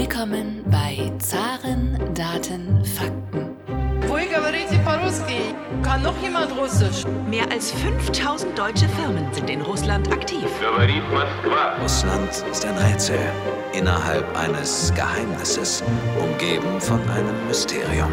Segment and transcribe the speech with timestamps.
[0.00, 3.56] Willkommen bei Zaren, Daten, Fakten.
[5.82, 7.04] Kann noch jemand Russisch?
[7.28, 10.46] Mehr als 5000 deutsche Firmen sind in Russland aktiv.
[11.82, 13.18] Russland ist ein Rätsel
[13.72, 15.82] innerhalb eines Geheimnisses,
[16.22, 18.12] umgeben von einem Mysterium.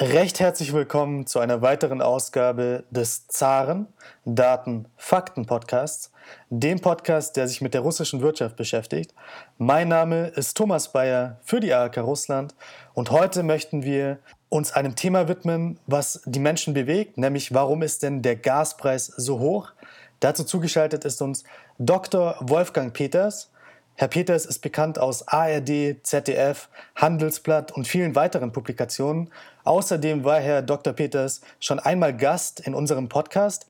[0.00, 3.86] Recht herzlich willkommen zu einer weiteren Ausgabe des Zaren
[4.24, 6.10] Daten Fakten Podcasts
[6.50, 9.14] dem Podcast, der sich mit der russischen Wirtschaft beschäftigt.
[9.58, 12.54] Mein Name ist Thomas Bayer für die ARK Russland
[12.94, 18.02] und heute möchten wir uns einem Thema widmen, was die Menschen bewegt, nämlich warum ist
[18.02, 19.72] denn der Gaspreis so hoch?
[20.20, 21.44] Dazu zugeschaltet ist uns
[21.78, 22.36] Dr.
[22.40, 23.50] Wolfgang Peters.
[23.96, 29.30] Herr Peters ist bekannt aus ARD, ZDF, Handelsblatt und vielen weiteren Publikationen.
[29.64, 30.92] Außerdem war Herr Dr.
[30.92, 33.66] Peters schon einmal Gast in unserem Podcast.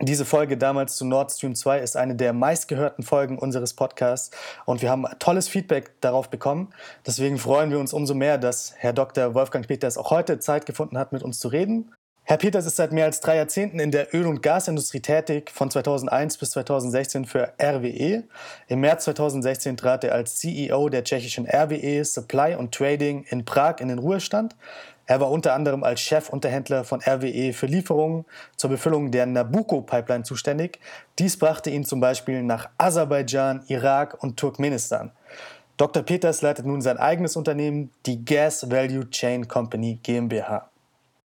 [0.00, 4.30] Diese Folge damals zu Nord Stream 2 ist eine der meistgehörten Folgen unseres Podcasts
[4.64, 6.72] und wir haben tolles Feedback darauf bekommen.
[7.06, 9.34] Deswegen freuen wir uns umso mehr, dass Herr Dr.
[9.34, 11.92] Wolfgang Peters auch heute Zeit gefunden hat, mit uns zu reden.
[12.24, 15.70] Herr Peters ist seit mehr als drei Jahrzehnten in der Öl- und Gasindustrie tätig, von
[15.70, 18.24] 2001 bis 2016 für RWE.
[18.68, 23.80] Im März 2016 trat er als CEO der tschechischen RWE Supply und Trading in Prag
[23.80, 24.56] in den Ruhestand.
[25.12, 28.24] Er war unter anderem als Chefunterhändler von RWE für Lieferungen
[28.56, 30.80] zur Befüllung der Nabucco-Pipeline zuständig.
[31.18, 35.12] Dies brachte ihn zum Beispiel nach Aserbaidschan, Irak und Turkmenistan.
[35.76, 36.02] Dr.
[36.02, 40.70] Peters leitet nun sein eigenes Unternehmen, die Gas Value Chain Company GmbH.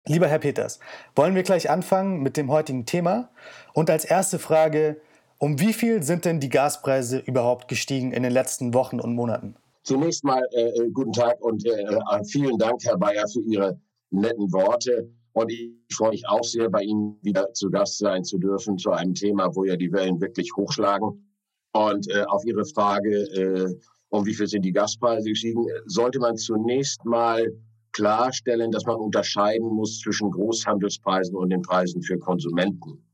[0.04, 0.78] Lieber Herr Peters,
[1.16, 3.30] wollen wir gleich anfangen mit dem heutigen Thema?
[3.72, 5.00] Und als erste Frage,
[5.38, 9.56] um wie viel sind denn die Gaspreise überhaupt gestiegen in den letzten Wochen und Monaten?
[9.82, 15.10] Zunächst mal äh, guten Tag und äh, vielen Dank, Herr Bayer, für Ihre netten Worte.
[15.32, 18.90] Und ich freue mich auch sehr, bei Ihnen wieder zu Gast sein zu dürfen zu
[18.90, 21.34] einem Thema, wo ja die Wellen wirklich hochschlagen.
[21.72, 23.74] Und äh, auf Ihre Frage, äh,
[24.08, 27.46] um wie viel sind die Gaspreise gestiegen, sollte man zunächst mal
[27.92, 33.04] klarstellen, dass man unterscheiden muss zwischen Großhandelspreisen und den Preisen für Konsumenten.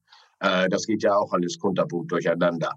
[0.41, 2.73] Äh, das geht ja auch alles kunterbunt durcheinander.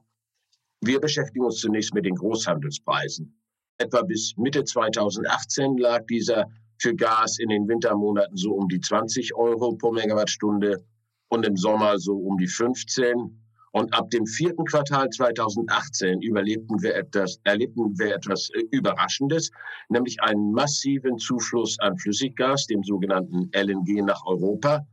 [0.81, 3.38] Wir beschäftigen uns zunächst mit den Großhandelspreisen.
[3.81, 6.47] Etwa bis Mitte 2018 lag dieser
[6.79, 10.83] für Gas in den Wintermonaten so um die 20 Euro pro Megawattstunde
[11.29, 13.41] und im Sommer so um die 15.
[13.71, 19.49] Und ab dem vierten Quartal 2018 überlebten wir etwas, erlebten wir etwas äh, Überraschendes,
[19.87, 24.85] nämlich einen massiven Zufluss an Flüssiggas, dem sogenannten LNG, nach Europa.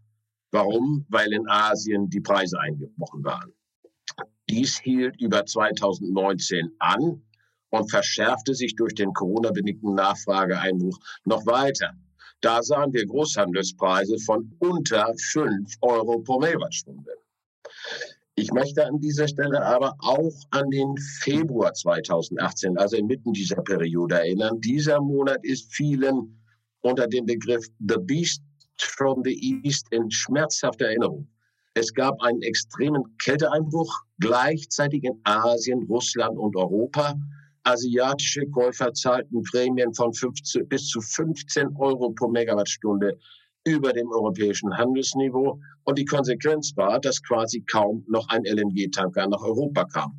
[0.52, 1.04] Warum?
[1.08, 3.52] Weil in Asien die Preise eingebrochen waren.
[4.48, 7.25] Dies hielt über 2019 an
[7.76, 11.92] und verschärfte sich durch den Corona-bedingten Nachfrageeinbruch noch weiter.
[12.40, 17.12] Da sahen wir Großhandelspreise von unter 5 Euro pro Megawattstunde.
[18.34, 24.16] Ich möchte an dieser Stelle aber auch an den Februar 2018, also inmitten dieser Periode
[24.16, 24.60] erinnern.
[24.60, 26.38] Dieser Monat ist vielen
[26.82, 28.42] unter dem Begriff The Beast
[28.78, 31.26] from the East in schmerzhafter Erinnerung.
[31.72, 37.14] Es gab einen extremen Kälteeinbruch gleichzeitig in Asien, Russland und Europa.
[37.66, 43.18] Asiatische Käufer zahlten Prämien von 15, bis zu 15 Euro pro Megawattstunde
[43.64, 45.58] über dem europäischen Handelsniveau.
[45.82, 50.12] Und die Konsequenz war, dass quasi kaum noch ein LNG-Tanker nach Europa kam.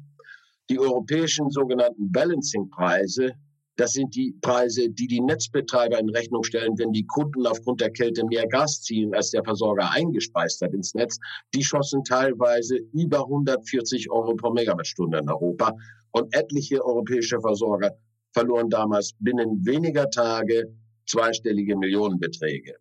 [0.69, 3.31] Die europäischen sogenannten Balancing-Preise,
[3.78, 7.91] das sind die Preise, die die Netzbetreiber in Rechnung stellen, wenn die Kunden aufgrund der
[7.91, 11.18] Kälte mehr Gas ziehen, als der Versorger eingespeist hat ins Netz.
[11.56, 15.74] Die schossen teilweise über 140 Euro pro Megawattstunde in Europa.
[16.12, 17.97] Und etliche europäische Versorger
[18.34, 20.73] verloren damals binnen weniger Tage
[21.06, 22.75] zweistellige Millionenbeträge.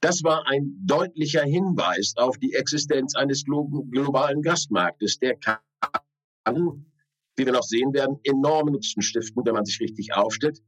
[0.00, 5.58] Das war ein deutlicher Hinweis auf die Existenz eines globalen Gasmarktes, der kann,
[7.36, 10.60] wie wir noch sehen werden, enorme Nutzen stiften, wenn man sich richtig aufstellt.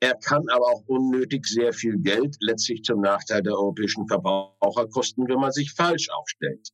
[0.00, 5.26] Er kann aber auch unnötig sehr viel Geld letztlich zum Nachteil der europäischen Verbraucher kosten,
[5.28, 6.70] wenn man sich falsch aufstellt.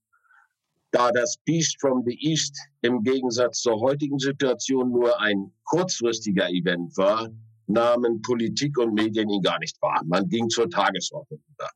[0.93, 6.97] Da das Beast from the East im Gegensatz zur heutigen Situation nur ein kurzfristiger Event
[6.99, 7.31] war,
[7.67, 10.03] nahmen Politik und Medien ihn gar nicht wahr.
[10.05, 11.69] Man ging zur Tagesordnung über.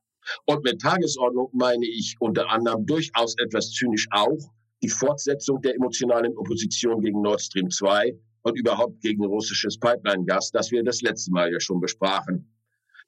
[0.45, 4.37] Und mit Tagesordnung meine ich unter anderem durchaus etwas zynisch auch
[4.83, 8.13] die Fortsetzung der emotionalen Opposition gegen Nord Stream 2
[8.43, 12.53] und überhaupt gegen russisches Pipeline-Gas, das wir das letzte Mal ja schon besprachen.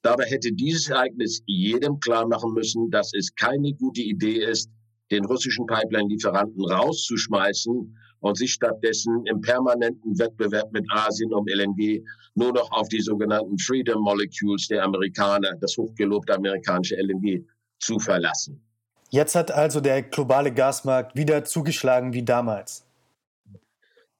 [0.02, 4.70] Dabei hätte dieses Ereignis jedem klar machen müssen, dass es keine gute Idee ist,
[5.10, 12.02] den russischen Pipeline-Lieferanten rauszuschmeißen und sich stattdessen im permanenten Wettbewerb mit Asien um LNG
[12.34, 17.44] nur noch auf die sogenannten Freedom Molecules der Amerikaner, das hochgelobte amerikanische LNG,
[17.78, 18.62] zu verlassen.
[19.10, 22.86] Jetzt hat also der globale Gasmarkt wieder zugeschlagen wie damals.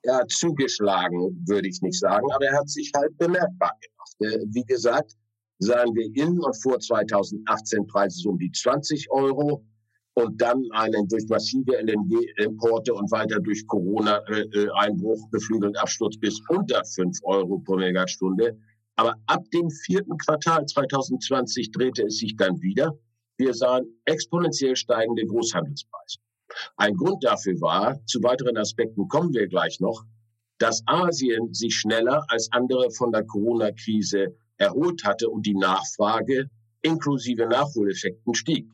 [0.05, 4.17] ja, zugeschlagen, würde ich nicht sagen, aber er hat sich halt bemerkbar gemacht.
[4.21, 5.13] Äh, wie gesagt,
[5.59, 9.63] sahen wir in und vor 2018 Preise um die 20 Euro
[10.21, 17.19] und dann einen durch massive LNG-Importe und weiter durch Corona-Einbruch, beflügelten Absturz bis unter 5
[17.25, 18.59] Euro pro Megawattstunde.
[18.97, 22.99] Aber ab dem vierten Quartal 2020 drehte es sich dann wieder.
[23.39, 26.19] Wir sahen exponentiell steigende Großhandelspreise.
[26.77, 30.05] Ein Grund dafür war, zu weiteren Aspekten kommen wir gleich noch,
[30.59, 36.51] dass Asien sich schneller als andere von der Corona-Krise erholt hatte und die Nachfrage
[36.83, 38.69] inklusive Nachholeffekten stieg.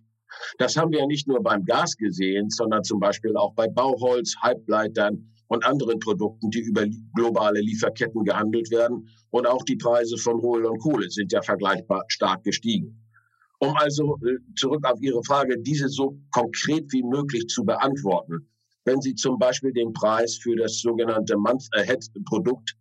[0.58, 4.34] Das haben wir ja nicht nur beim Gas gesehen, sondern zum Beispiel auch bei Bauholz,
[4.40, 6.84] Halbleitern und anderen Produkten, die über
[7.14, 9.08] globale Lieferketten gehandelt werden.
[9.30, 13.02] Und auch die Preise von Rohöl und Kohle sind ja vergleichbar stark gestiegen.
[13.58, 18.48] Um also äh, zurück auf Ihre Frage, diese so konkret wie möglich zu beantworten.
[18.84, 22.76] Wenn Sie zum Beispiel den Preis für das sogenannte Month-Ahead-Produkt,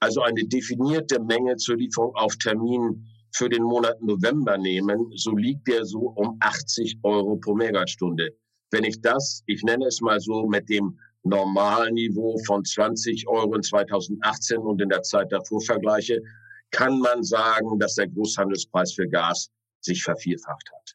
[0.00, 5.68] also eine definierte Menge zur Lieferung auf Termin für den Monat November nehmen, so liegt
[5.68, 8.30] der so um 80 Euro pro Megawattstunde.
[8.70, 13.62] Wenn ich das, ich nenne es mal so, mit dem Normalniveau von 20 Euro in
[13.62, 16.20] 2018 und in der Zeit davor vergleiche,
[16.70, 19.50] kann man sagen, dass der Großhandelspreis für Gas
[19.80, 20.94] sich vervierfacht hat.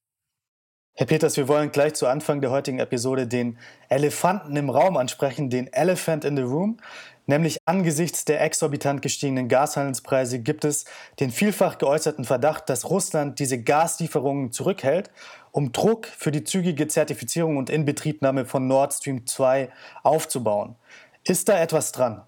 [0.96, 3.58] Herr Peters, wir wollen gleich zu Anfang der heutigen Episode den
[3.90, 6.78] Elefanten im Raum ansprechen, den Elephant in the Room.
[7.26, 10.86] Nämlich angesichts der exorbitant gestiegenen Gashandelspreise gibt es
[11.20, 15.10] den vielfach geäußerten Verdacht, dass Russland diese Gaslieferungen zurückhält,
[15.52, 19.72] um Druck für die zügige Zertifizierung und Inbetriebnahme von Nord Stream 2
[20.04, 20.76] aufzubauen.
[21.24, 22.24] Ist da etwas dran?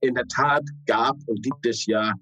[0.00, 2.12] In der Tat gab und gibt es ja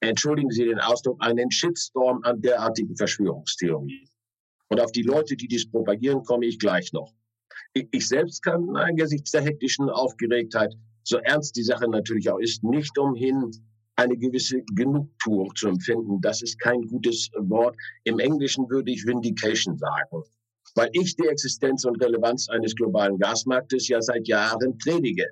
[0.00, 4.08] entschuldigen Sie den Ausdruck, einen Shitstorm an derartigen Verschwörungstheorien.
[4.68, 7.12] Und auf die Leute, die dies propagieren, komme ich gleich noch.
[7.76, 12.96] Ich selbst kann angesichts der hektischen Aufgeregtheit, so ernst die Sache natürlich auch ist, nicht
[12.96, 13.50] umhin,
[13.96, 16.20] eine gewisse Genugtuung zu empfinden.
[16.22, 17.76] Das ist kein gutes Wort.
[18.04, 20.22] Im Englischen würde ich Vindication sagen,
[20.74, 25.26] weil ich die Existenz und Relevanz eines globalen Gasmarktes ja seit Jahren predige.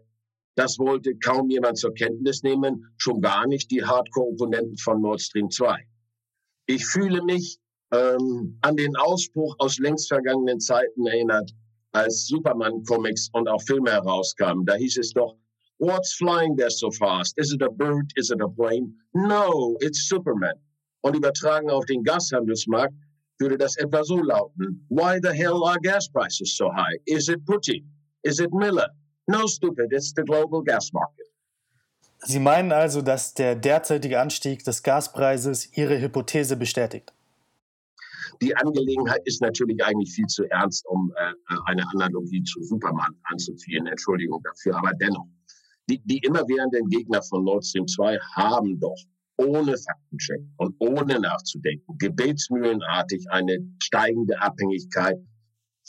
[0.54, 5.50] Das wollte kaum jemand zur Kenntnis nehmen, schon gar nicht die Hardcore-Opponenten von Nord Stream
[5.50, 5.76] 2.
[6.66, 7.58] Ich fühle mich
[7.90, 11.50] ähm, an den Ausspruch aus längst vergangenen Zeiten erinnert,
[11.94, 14.66] als Superman-Comics und auch Filme herauskamen.
[14.66, 15.36] Da hieß es doch,
[15.78, 17.34] What's flying there so fast?
[17.36, 18.12] Is it a bird?
[18.16, 18.94] Is it a plane?
[19.12, 20.54] No, it's Superman.
[21.02, 22.94] Und übertragen auf den Gashandelsmarkt
[23.38, 24.86] würde das etwa so lauten.
[24.88, 26.96] Why the hell are gas prices so high?
[27.06, 27.84] Is it Putin?
[28.22, 28.88] Is it Miller?
[29.26, 29.92] No, stupid.
[29.92, 31.26] It's the global gas market.
[32.26, 37.12] Sie meinen also, dass der derzeitige Anstieg des Gaspreises Ihre Hypothese bestätigt?
[38.42, 41.32] Die Angelegenheit ist natürlich eigentlich viel zu ernst, um äh,
[41.66, 43.86] eine Analogie zu Superman anzuziehen.
[43.86, 44.76] Entschuldigung dafür.
[44.76, 45.26] Aber dennoch,
[45.88, 48.96] die, die immerwährenden Gegner von Nord Stream 2 haben doch
[49.36, 55.18] ohne Faktencheck und ohne nachzudenken gebetsmühlenartig eine steigende Abhängigkeit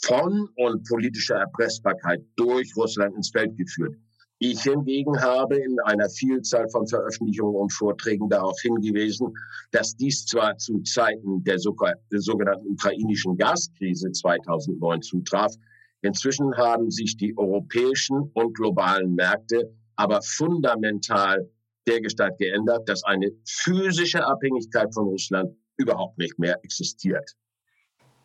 [0.02, 3.96] von und politischer Erpressbarkeit durch Russland ins Feld geführt.
[4.38, 9.32] Ich hingegen habe in einer Vielzahl von Veröffentlichungen und Vorträgen darauf hingewiesen,
[9.70, 15.54] dass dies zwar zu Zeiten der, sogenannten ukrainischen Gaskrise 2009 zutraf,
[16.02, 21.50] inzwischen haben sich die europäischen und globalen Märkte aber fundamental
[21.88, 27.32] dergestalt geändert, dass eine physische Abhängigkeit von Russland überhaupt nicht mehr existiert.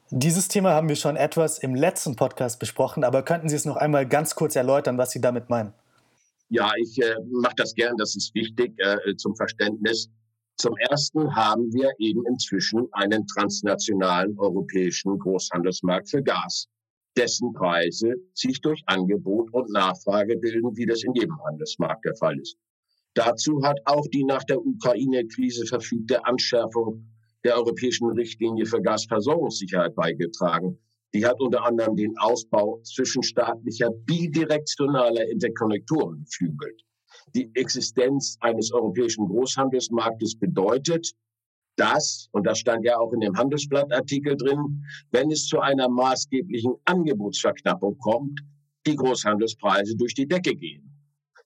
[0.10, 3.78] Dieses Thema haben wir schon etwas im letzten Podcast besprochen, aber könnten Sie es noch
[3.78, 5.74] einmal ganz kurz erläutern, was Sie damit meinen?
[6.54, 10.10] Ja, ich äh, mache das gern, das ist wichtig äh, zum Verständnis.
[10.58, 16.68] Zum Ersten haben wir eben inzwischen einen transnationalen europäischen Großhandelsmarkt für Gas,
[17.16, 22.38] dessen Preise sich durch Angebot und Nachfrage bilden, wie das in jedem Handelsmarkt der Fall
[22.38, 22.58] ist.
[23.14, 27.08] Dazu hat auch die nach der Ukraine-Krise verfügte Anschärfung
[27.46, 30.78] der europäischen Richtlinie für Gasversorgungssicherheit beigetragen.
[31.14, 36.82] Die hat unter anderem den Ausbau zwischenstaatlicher bidirektionaler Interkonnektoren geflügelt.
[37.36, 41.12] Die Existenz eines europäischen Großhandelsmarktes bedeutet,
[41.76, 46.74] dass, und das stand ja auch in dem Handelsblattartikel drin, wenn es zu einer maßgeblichen
[46.86, 48.40] Angebotsverknappung kommt,
[48.86, 50.88] die Großhandelspreise durch die Decke gehen.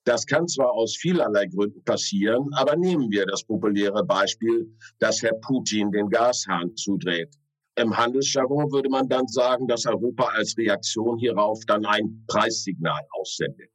[0.04, 5.34] Das kann zwar aus vielerlei Gründen passieren, aber nehmen wir das populäre Beispiel, dass Herr
[5.40, 7.34] Putin den Gashahn zudreht.
[7.76, 13.70] Im Handelsjargon würde man dann sagen, dass Europa als Reaktion hierauf dann ein Preissignal aussendet.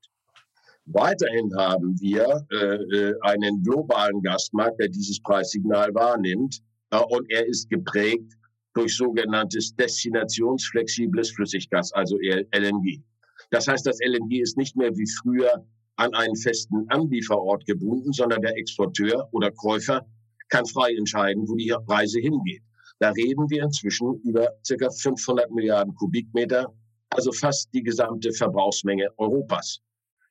[0.86, 7.46] Weiterhin haben wir äh, äh einen globalen Gasmarkt, der dieses Preissignal wahrnimmt, äh, und er
[7.46, 8.34] ist geprägt
[8.74, 13.04] durch sogenanntes destinationsflexibles Flüssiggas, also LNG.
[13.52, 15.66] Das heißt, das LNG ist nicht mehr wie früher
[15.98, 20.08] an einen festen Anlieferort gebunden, sondern der Exporteur oder Käufer
[20.50, 22.64] kann frei entscheiden, wo die Reise hingeht.
[23.02, 26.72] Da reden wir inzwischen über circa 500 Milliarden Kubikmeter,
[27.10, 29.80] also fast die gesamte Verbrauchsmenge Europas.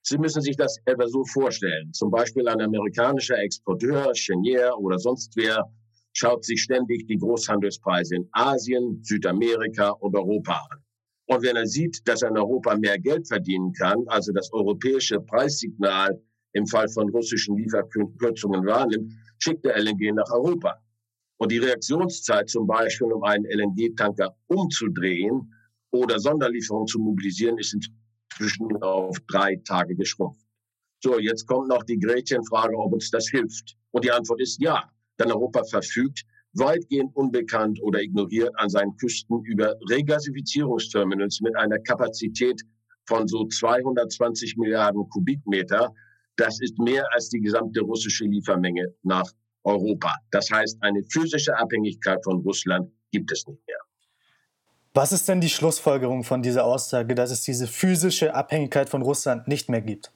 [0.03, 1.93] Sie müssen sich das etwa so vorstellen.
[1.93, 5.69] Zum Beispiel ein amerikanischer Exporteur, Chenier oder sonst wer,
[6.13, 10.79] schaut sich ständig die Großhandelspreise in Asien, Südamerika und Europa an.
[11.27, 15.21] Und wenn er sieht, dass er in Europa mehr Geld verdienen kann, also das europäische
[15.21, 16.23] Preissignal
[16.53, 20.81] im Fall von russischen Lieferkürzungen wahrnimmt, schickt er LNG nach Europa.
[21.41, 25.51] Und die Reaktionszeit zum Beispiel, um einen LNG-Tanker umzudrehen
[25.91, 30.45] oder Sonderlieferungen zu mobilisieren, ist inzwischen auf drei Tage geschrumpft.
[31.03, 33.75] So, jetzt kommt noch die Gretchenfrage, ob uns das hilft.
[33.91, 34.85] Und die Antwort ist ja,
[35.19, 42.61] denn Europa verfügt weitgehend unbekannt oder ignoriert an seinen Küsten über Regasifizierungsterminals mit einer Kapazität
[43.07, 45.95] von so 220 Milliarden Kubikmeter.
[46.37, 49.33] Das ist mehr als die gesamte russische Liefermenge nach
[49.65, 50.15] Europa.
[50.31, 53.79] Das heißt, eine physische Abhängigkeit von Russland gibt es nicht mehr.
[54.93, 59.47] Was ist denn die Schlussfolgerung von dieser Aussage, dass es diese physische Abhängigkeit von Russland
[59.47, 60.13] nicht mehr gibt?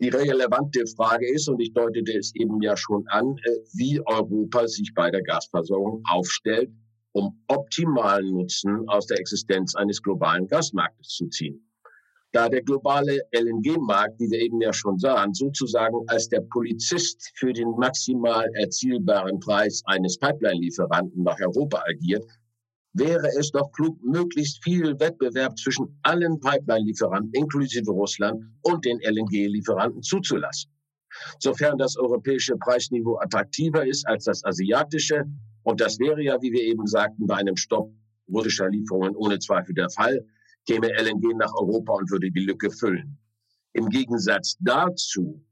[0.00, 4.68] Die relevante Frage ist, und ich deutete es eben ja schon an, äh, wie Europa
[4.68, 6.70] sich bei der Gasversorgung aufstellt,
[7.12, 11.67] um optimalen Nutzen aus der Existenz eines globalen Gasmarktes zu ziehen.
[12.38, 17.52] Da der globale LNG-Markt, wie wir eben ja schon sahen, sozusagen als der Polizist für
[17.52, 22.24] den maximal erzielbaren Preis eines Pipeline-Lieferanten nach Europa agiert,
[22.92, 30.02] wäre es doch klug, möglichst viel Wettbewerb zwischen allen Pipeline-Lieferanten, inklusive Russland, und den LNG-Lieferanten
[30.02, 30.70] zuzulassen.
[31.40, 35.24] Sofern das europäische Preisniveau attraktiver ist als das asiatische,
[35.64, 37.90] und das wäre ja, wie wir eben sagten, bei einem Stopp
[38.32, 40.24] russischer Lieferungen ohne Zweifel der Fall,
[40.68, 43.18] käme LNG nach Europa und würde die Lücke füllen.
[43.72, 45.42] Im Gegensatz dazu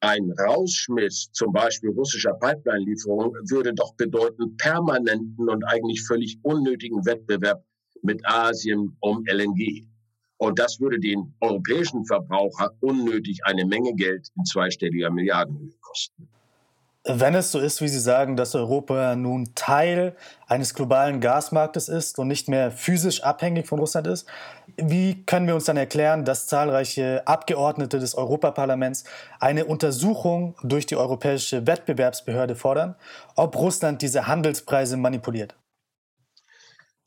[0.00, 7.64] ein Rausschmiss zum Beispiel russischer Pipeline-Lieferungen würde doch bedeuten permanenten und eigentlich völlig unnötigen Wettbewerb
[8.02, 9.86] mit Asien um LNG.
[10.36, 16.28] Und das würde den europäischen Verbraucher unnötig eine Menge Geld in zweistelliger Milliardenhöhe kosten.
[17.08, 20.16] Wenn es so ist, wie Sie sagen, dass Europa nun Teil
[20.48, 24.26] eines globalen Gasmarktes ist und nicht mehr physisch abhängig von Russland ist,
[24.76, 29.04] wie können wir uns dann erklären, dass zahlreiche Abgeordnete des Europaparlaments
[29.40, 32.94] eine Untersuchung durch die Europäische Wettbewerbsbehörde fordern,
[33.34, 35.56] ob Russland diese Handelspreise manipuliert?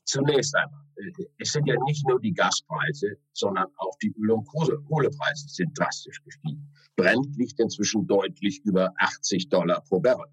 [0.04, 4.46] Zunächst einmal, äh, es sind ja nicht nur die Gaspreise, sondern auch die Öl- und
[4.46, 6.68] Kohlepreise sind drastisch gestiegen.
[6.96, 10.26] Brent liegt inzwischen deutlich über 80 Dollar pro Barrel.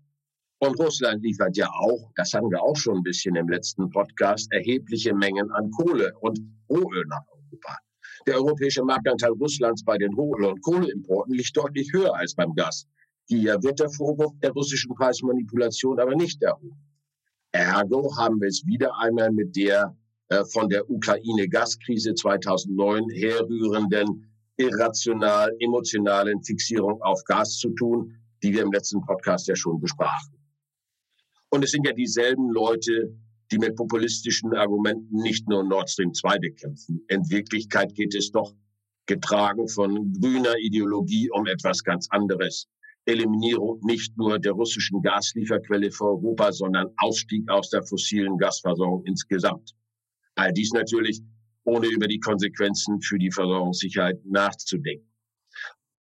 [0.60, 4.52] Und Russland liefert ja auch, das hatten wir auch schon ein bisschen im letzten Podcast,
[4.52, 7.78] erhebliche Mengen an Kohle und Rohöl nach Europa.
[8.26, 12.88] Der europäische Marktanteil Russlands bei den Rohöl- und Kohleimporten liegt deutlich höher als beim Gas.
[13.28, 16.76] Hier wird der Vorwurf der russischen Preismanipulation aber nicht erhoben.
[17.52, 19.96] Ergo haben wir es wieder einmal mit der
[20.30, 24.26] äh, von der Ukraine-Gaskrise 2009 herrührenden
[24.58, 30.37] irrational emotionalen Fixierung auf Gas zu tun, die wir im letzten Podcast ja schon besprachen.
[31.50, 33.16] Und es sind ja dieselben Leute,
[33.52, 37.04] die mit populistischen Argumenten nicht nur Nord Stream 2 bekämpfen.
[37.08, 38.54] In Wirklichkeit geht es doch
[39.06, 42.68] getragen von grüner Ideologie um etwas ganz anderes.
[43.06, 49.72] Eliminierung nicht nur der russischen Gaslieferquelle für Europa, sondern Ausstieg aus der fossilen Gasversorgung insgesamt.
[50.36, 51.22] All dies natürlich
[51.64, 55.10] ohne über die Konsequenzen für die Versorgungssicherheit nachzudenken.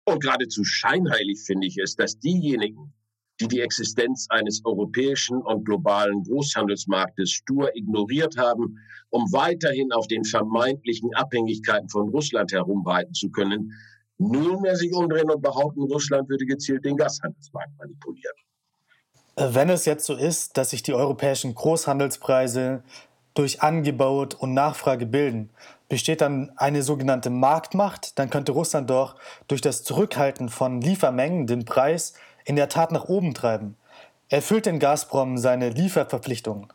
[0.05, 2.93] Und geradezu scheinheilig finde ich es, dass diejenigen,
[3.39, 8.77] die die Existenz eines europäischen und globalen Großhandelsmarktes stur ignoriert haben,
[9.10, 13.74] um weiterhin auf den vermeintlichen Abhängigkeiten von Russland herumreiten zu können,
[14.17, 18.36] nunmehr sich umdrehen und behaupten, Russland würde gezielt den Gashandelsmarkt manipulieren.
[19.36, 22.84] Äh, wenn es jetzt so ist, dass sich die europäischen Großhandelspreise
[23.34, 25.50] durch Angebot und Nachfrage bilden,
[25.88, 29.15] besteht dann eine sogenannte Marktmacht, dann könnte Russland doch
[29.48, 32.13] durch das Zurückhalten von Liefermengen den Preis
[32.50, 33.75] in der Tat nach oben treiben.
[34.27, 36.68] Erfüllt denn Gazprom seine Lieferverpflichtungen?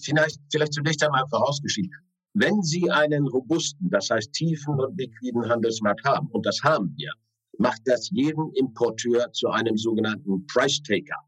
[0.00, 1.92] Vielleicht, vielleicht zunächst einmal vorausgeschickt.
[2.32, 7.10] Wenn Sie einen robusten, das heißt tiefen und liquiden Handelsmarkt haben, und das haben wir,
[7.58, 11.18] macht das jeden Importeur zu einem sogenannten Price Taker.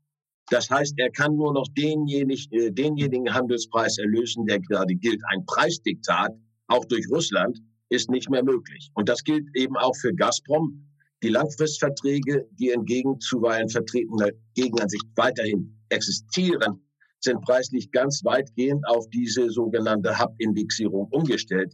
[0.51, 5.21] Das heißt, er kann nur noch denjenigen, äh, denjenigen Handelspreis erlösen, der gerade gilt.
[5.33, 6.33] Ein Preisdiktat,
[6.69, 7.59] auch durch Russland,
[7.89, 8.93] ist nicht mehr möglich.
[8.95, 10.94] Und das gilt eben auch für Gazprom.
[11.25, 16.87] Die Langfristverträge, die entgegen zuweilen vertretener Gegenansicht weiterhin existieren,
[17.19, 21.73] sind preislich ganz weitgehend auf diese sogenannte Hub-Indexierung umgestellt.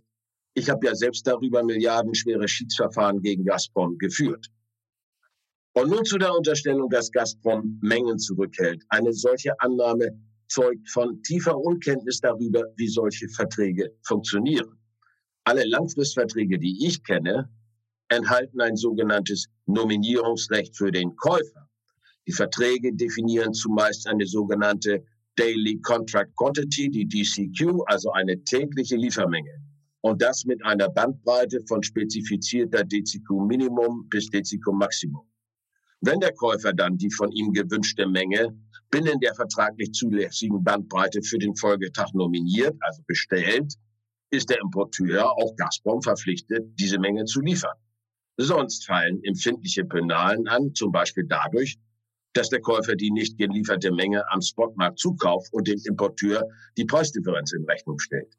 [0.54, 4.47] Ich habe ja selbst darüber milliardenschwere Schiedsverfahren gegen Gazprom geführt.
[5.73, 8.85] Und nun zu der Unterstellung, dass Gazprom Mengen zurückhält.
[8.90, 10.16] Eine solche Annahme
[10.47, 14.78] zeugt von tiefer Unkenntnis darüber, wie solche Verträge funktionieren.
[15.42, 17.50] Alle Langfristverträge, die ich kenne,
[18.10, 21.68] enthalten ein sogenanntes Nominierungsrecht für den Käufer.
[22.26, 25.02] Die Verträge definieren zumeist eine sogenannte
[25.36, 29.62] Daily Contract Quantity, die DCQ, also eine tägliche Liefermenge.
[30.02, 35.26] Und das mit einer Bandbreite von spezifizierter DCQ Minimum bis DCQ Maximum.
[36.00, 38.56] Wenn der Käufer dann die von ihm gewünschte Menge
[38.90, 43.74] binnen der vertraglich zulässigen Bandbreite für den Folgetag nominiert, also bestellt,
[44.30, 47.76] ist der Importeur, auch Gazprom, verpflichtet, diese Menge zu liefern.
[48.42, 51.78] Sonst fallen empfindliche Penalen an, zum Beispiel dadurch,
[52.32, 57.52] dass der Käufer die nicht gelieferte Menge am Spotmarkt zukauft und dem Importeur die Preisdifferenz
[57.52, 58.35] in Rechnung stellt.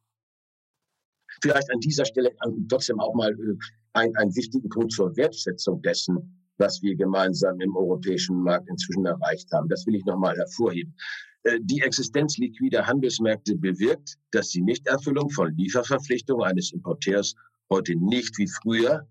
[1.43, 2.31] Vielleicht an dieser Stelle
[2.67, 3.55] trotzdem auch mal äh,
[3.93, 6.17] ein, einen wichtigen Punkt zur Wertschätzung dessen,
[6.57, 9.69] was wir gemeinsam im europäischen Markt inzwischen erreicht haben.
[9.69, 10.95] Das will ich nochmal hervorheben.
[11.43, 17.35] Äh, die Existenz liquider Handelsmärkte bewirkt, dass die Nichterfüllung von Lieferverpflichtungen eines Importeurs
[17.69, 19.07] heute nicht wie früher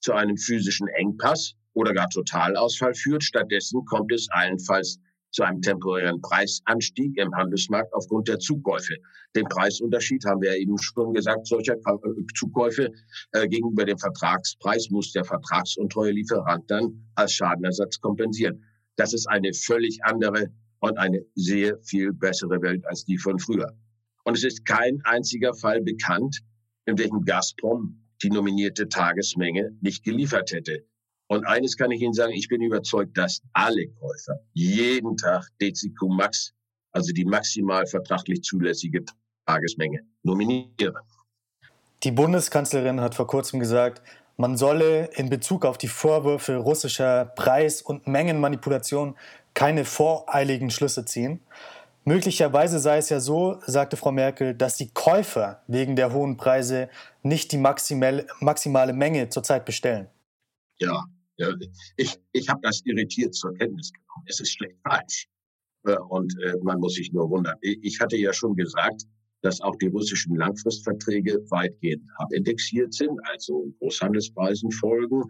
[0.00, 3.22] zu einem physischen Engpass oder gar Totalausfall führt.
[3.22, 4.98] Stattdessen kommt es allenfalls
[5.30, 8.96] zu einem temporären Preisanstieg im Handelsmarkt aufgrund der Zukäufe.
[9.36, 12.90] Den Preisunterschied haben wir eben schon gesagt, solcher äh, Zukäufe
[13.32, 18.64] äh, gegenüber dem Vertragspreis muss der vertragsuntreue Lieferant dann als Schadenersatz kompensieren.
[18.96, 20.46] Das ist eine völlig andere
[20.80, 23.72] und eine sehr viel bessere Welt als die von früher.
[24.24, 26.40] Und es ist kein einziger Fall bekannt,
[26.86, 30.84] in welchem Gazprom die nominierte Tagesmenge nicht geliefert hätte.
[31.28, 36.08] Und eines kann ich Ihnen sagen, ich bin überzeugt, dass alle Käufer jeden Tag DCQ
[36.08, 36.54] Max,
[36.92, 39.04] also die maximal vertraglich zulässige
[39.46, 40.96] Tagesmenge, nominieren.
[42.02, 44.02] Die Bundeskanzlerin hat vor kurzem gesagt,
[44.36, 49.16] man solle in Bezug auf die Vorwürfe russischer Preis- und Mengenmanipulation
[49.52, 51.40] keine voreiligen Schlüsse ziehen.
[52.04, 56.88] Möglicherweise sei es ja so, sagte Frau Merkel, dass die Käufer wegen der hohen Preise
[57.22, 60.08] nicht die maximale, Menge zurzeit bestellen.
[60.78, 61.04] Ja,
[61.36, 61.54] ja,
[61.96, 64.24] ich, ich habe das irritiert zur Kenntnis genommen.
[64.26, 65.28] Es ist schlecht falsch.
[65.84, 67.56] Äh, und äh, man muss sich nur wundern.
[67.60, 69.02] Ich hatte ja schon gesagt,
[69.42, 75.22] dass auch die russischen Langfristverträge weitgehend abindexiert sind, also Großhandelspreisen folgen.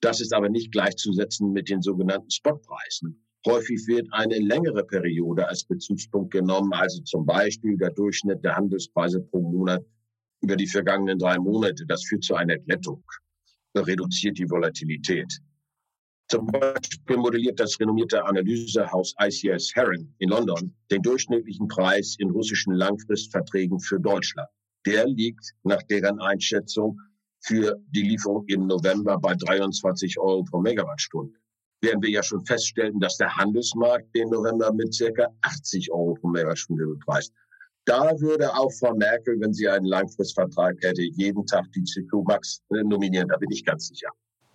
[0.00, 3.24] Das ist aber nicht gleichzusetzen mit den sogenannten Spotpreisen.
[3.46, 9.20] Häufig wird eine längere Periode als Bezugspunkt genommen, also zum Beispiel der Durchschnitt der Handelspreise
[9.20, 9.84] pro Monat
[10.42, 11.86] über die vergangenen drei Monate.
[11.86, 13.02] Das führt zu einer Glättung
[13.82, 15.40] reduziert die Volatilität.
[16.28, 22.74] Zum Beispiel modelliert das renommierte Analysehaus ICS Heron in London den durchschnittlichen Preis in russischen
[22.74, 24.48] Langfristverträgen für Deutschland.
[24.86, 27.00] Der liegt nach deren Einschätzung
[27.40, 31.38] für die Lieferung im November bei 23 Euro pro Megawattstunde.
[31.80, 36.28] Während wir ja schon feststellten, dass der Handelsmarkt den November mit circa 80 Euro pro
[36.28, 37.32] Megawattstunde bepreist.
[37.84, 42.60] Da würde auch Frau Merkel, wenn sie einen Langfristvertrag hätte, jeden Tag die CQ Max
[42.70, 43.28] äh, nominieren.
[43.28, 44.08] Da bin ich ganz sicher.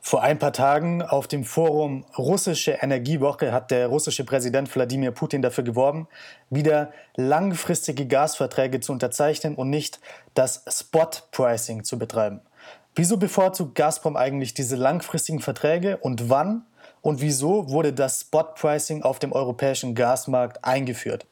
[0.03, 5.43] Vor ein paar Tagen auf dem Forum Russische Energiewoche hat der russische Präsident Wladimir Putin
[5.43, 6.07] dafür geworben,
[6.49, 9.99] wieder langfristige Gasverträge zu unterzeichnen und nicht
[10.33, 12.41] das Spot-Pricing zu betreiben.
[12.95, 16.65] Wieso bevorzugt Gazprom eigentlich diese langfristigen Verträge und wann
[17.01, 21.25] und wieso wurde das Spot-Pricing auf dem europäischen Gasmarkt eingeführt?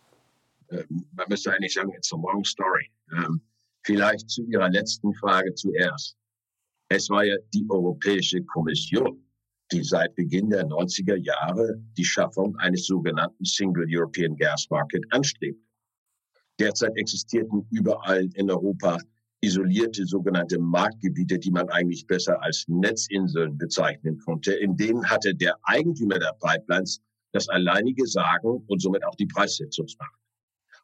[0.72, 2.90] Ähm, man müsste eigentlich sagen, it's a long story.
[3.12, 3.42] Ähm,
[3.84, 6.16] vielleicht zu Ihrer letzten Frage zuerst.
[6.90, 9.24] Es war ja die Europäische Kommission,
[9.72, 15.60] die seit Beginn der 90er Jahre die Schaffung eines sogenannten Single European Gas Market anstrebt.
[16.60, 18.98] Derzeit existierten überall in Europa
[19.42, 24.54] isolierte sogenannte Marktgebiete, die man eigentlich besser als Netzinseln bezeichnen konnte.
[24.54, 30.14] In denen hatte der Eigentümer der Pipelines das alleinige Sagen und somit auch die Preissetzungsmacht.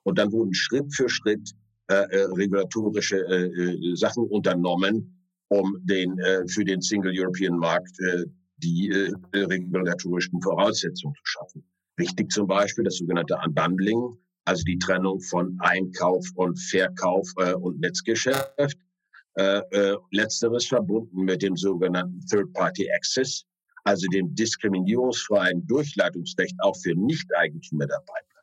[0.03, 1.51] Und dann wurden Schritt für Schritt
[1.87, 7.99] äh, äh, regulatorische äh, äh, Sachen unternommen, um den äh, für den Single European Markt
[7.99, 8.25] äh,
[8.57, 11.63] die äh, regulatorischen Voraussetzungen zu schaffen.
[11.97, 17.79] Wichtig zum Beispiel das sogenannte Unbundling, also die Trennung von Einkauf und Verkauf äh, und
[17.79, 18.77] Netzgeschäft.
[19.37, 23.43] Äh, äh, letzteres verbunden mit dem sogenannten Third-Party Access,
[23.83, 28.35] also dem diskriminierungsfreien Durchleitungsrecht auch für Nicht-Eigentümer der Pipeline.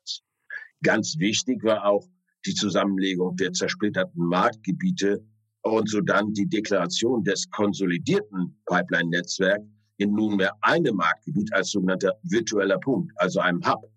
[0.83, 2.07] Ganz wichtig war auch
[2.45, 5.25] die Zusammenlegung der zersplitterten Marktgebiete
[5.63, 9.65] und so dann die Deklaration des konsolidierten Pipeline-Netzwerks
[9.99, 13.89] in nunmehr einem Marktgebiet als sogenannter virtueller Punkt, also einem Hub.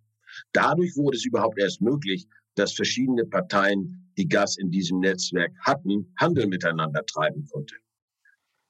[0.53, 6.13] Dadurch wurde es überhaupt erst möglich, dass verschiedene Parteien die Gas in diesem Netzwerk hatten,
[6.17, 7.75] Handel miteinander treiben konnte.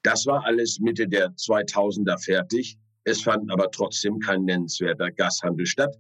[0.04, 2.78] Das war alles Mitte der 2000er fertig.
[3.04, 5.96] Es fand aber trotzdem kein nennenswerter Gashandel statt.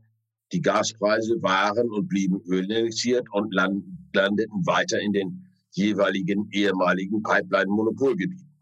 [0.51, 8.55] Die Gaspreise waren und blieben ölinjiziert und landeten weiter in den jeweiligen ehemaligen Pipeline-Monopolgebieten.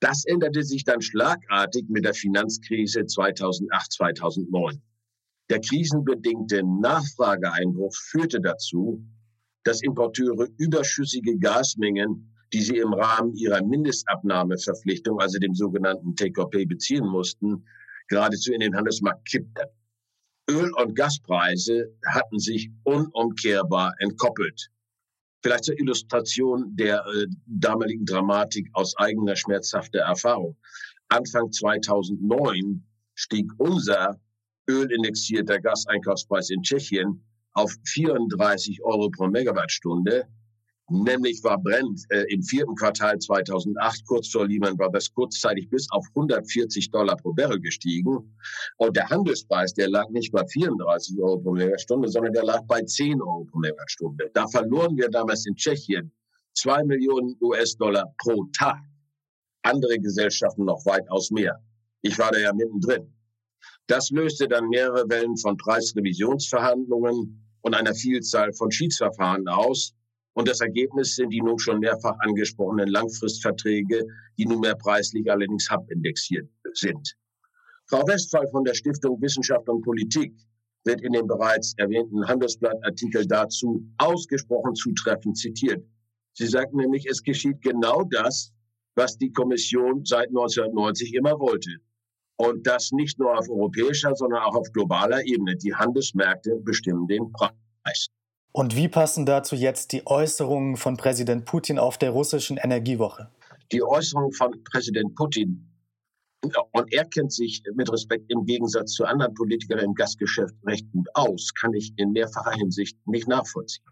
[0.00, 4.82] Das änderte sich dann schlagartig mit der Finanzkrise 2008, 2009.
[5.52, 9.04] Der krisenbedingte Nachfrageeinbruch führte dazu,
[9.64, 17.06] dass Importeure überschüssige Gasmengen, die sie im Rahmen ihrer Mindestabnahmeverpflichtung, also dem sogenannten Take-or-Pay, beziehen
[17.06, 17.66] mussten,
[18.08, 19.66] geradezu in den Handelsmarkt kippten.
[20.48, 24.70] Öl- und Gaspreise hatten sich unumkehrbar entkoppelt.
[25.42, 30.56] Vielleicht zur Illustration der äh, damaligen Dramatik aus eigener schmerzhafter Erfahrung.
[31.10, 32.82] Anfang 2009
[33.14, 34.18] stieg unser
[34.68, 37.22] ölindexierter Gaseinkaufspreis in Tschechien
[37.54, 40.26] auf 34 Euro pro Megawattstunde.
[40.90, 46.04] Nämlich war Brent äh, im vierten Quartal 2008 kurz vor Lehman Brothers kurzzeitig bis auf
[46.14, 48.36] 140 Dollar pro Barrel gestiegen.
[48.76, 52.82] Und der Handelspreis, der lag nicht bei 34 Euro pro Megawattstunde, sondern der lag bei
[52.82, 54.30] 10 Euro pro Megawattstunde.
[54.34, 56.12] Da verloren wir damals in Tschechien
[56.54, 58.78] 2 Millionen US-Dollar pro Tag.
[59.62, 61.58] Andere Gesellschaften noch weitaus mehr.
[62.02, 63.12] Ich war da ja mittendrin.
[63.86, 69.94] Das löste dann mehrere Wellen von Preisrevisionsverhandlungen und einer Vielzahl von Schiedsverfahren aus.
[70.34, 74.04] Und das Ergebnis sind die nun schon mehrfach angesprochenen Langfristverträge,
[74.38, 77.16] die nunmehr preislich allerdings hub-indexiert sind.
[77.86, 80.32] Frau Westphal von der Stiftung Wissenschaft und Politik
[80.84, 85.84] wird in dem bereits erwähnten Handelsblattartikel dazu ausgesprochen zutreffend zitiert.
[86.32, 88.52] Sie sagt nämlich, es geschieht genau das,
[88.94, 91.70] was die Kommission seit 1990 immer wollte.
[92.44, 95.54] Und das nicht nur auf europäischer, sondern auch auf globaler Ebene.
[95.54, 98.08] Die Handelsmärkte bestimmen den Preis.
[98.50, 103.28] Und wie passen dazu jetzt die Äußerungen von Präsident Putin auf der russischen Energiewoche?
[103.70, 105.68] Die Äußerungen von Präsident Putin,
[106.72, 111.06] und er kennt sich mit Respekt im Gegensatz zu anderen Politikern im Gasgeschäft recht gut
[111.14, 113.84] aus, kann ich in mehrfacher Hinsicht nicht nachvollziehen.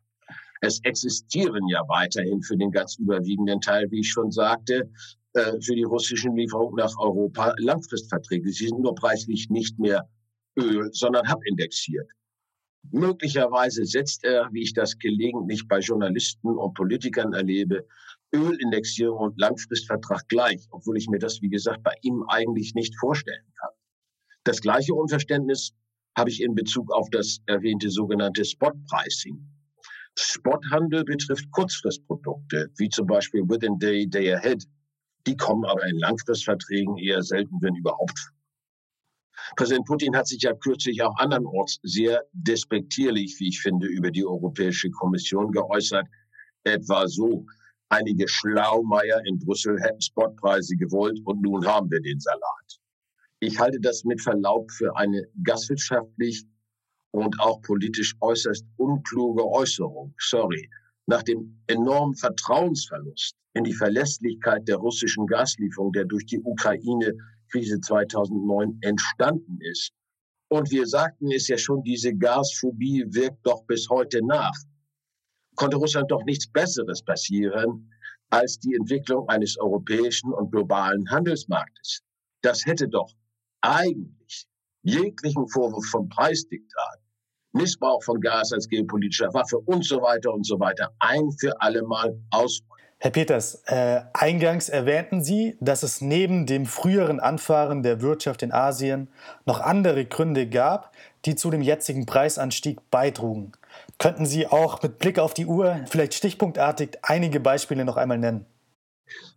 [0.61, 4.91] Es existieren ja weiterhin für den ganz überwiegenden Teil, wie ich schon sagte,
[5.33, 8.51] für die russischen Lieferungen nach Europa Langfristverträge.
[8.51, 10.09] Sie sind nur preislich nicht mehr
[10.59, 12.11] Öl, sondern hub-indexiert.
[12.90, 17.87] Möglicherweise setzt er, wie ich das gelegentlich bei Journalisten und Politikern erlebe,
[18.35, 23.45] Ölindexierung und Langfristvertrag gleich, obwohl ich mir das, wie gesagt, bei ihm eigentlich nicht vorstellen
[23.61, 23.71] kann.
[24.45, 25.73] Das gleiche Unverständnis
[26.16, 29.38] habe ich in Bezug auf das erwähnte sogenannte Spot-Pricing.
[30.19, 34.64] Spothandel betrifft Kurzfristprodukte, wie zum Beispiel Within Day, Day Ahead.
[35.27, 38.31] Die kommen aber in Langfristverträgen eher selten, wenn überhaupt.
[39.57, 44.25] Präsident Putin hat sich ja kürzlich auch andernorts sehr despektierlich, wie ich finde, über die
[44.25, 46.07] Europäische Kommission geäußert.
[46.65, 47.47] Etwa so,
[47.89, 52.81] einige Schlaumeier in Brüssel hätten Spotpreise gewollt und nun haben wir den Salat.
[53.41, 56.45] Ich halte das mit Verlaub für eine gaswirtschaftlich
[57.13, 60.15] und auch politisch äußerst unkluge Äußerung.
[60.19, 60.69] Sorry.
[61.07, 68.79] Nach dem enormen Vertrauensverlust in die Verlässlichkeit der russischen Gaslieferung, der durch die Ukraine-Krise 2009
[68.83, 69.93] entstanden ist.
[70.49, 74.55] Und wir sagten es ja schon, diese Gasphobie wirkt doch bis heute nach.
[75.57, 77.91] Konnte Russland doch nichts Besseres passieren
[78.31, 82.01] als die Entwicklung eines europäischen und globalen Handelsmarktes.
[82.43, 83.13] Das hätte doch
[83.61, 84.47] eigentlich
[84.83, 87.01] jeglichen Vorwurf von Preisdiktat,
[87.53, 91.83] Missbrauch von Gas als geopolitischer Waffe und so weiter und so weiter ein für alle
[91.83, 92.63] Mal aus
[93.03, 98.53] Herr Peters, äh, eingangs erwähnten Sie, dass es neben dem früheren Anfahren der Wirtschaft in
[98.53, 99.09] Asien
[99.47, 103.53] noch andere Gründe gab, die zu dem jetzigen Preisanstieg beitrugen.
[103.97, 108.45] Könnten Sie auch mit Blick auf die Uhr vielleicht stichpunktartig einige Beispiele noch einmal nennen?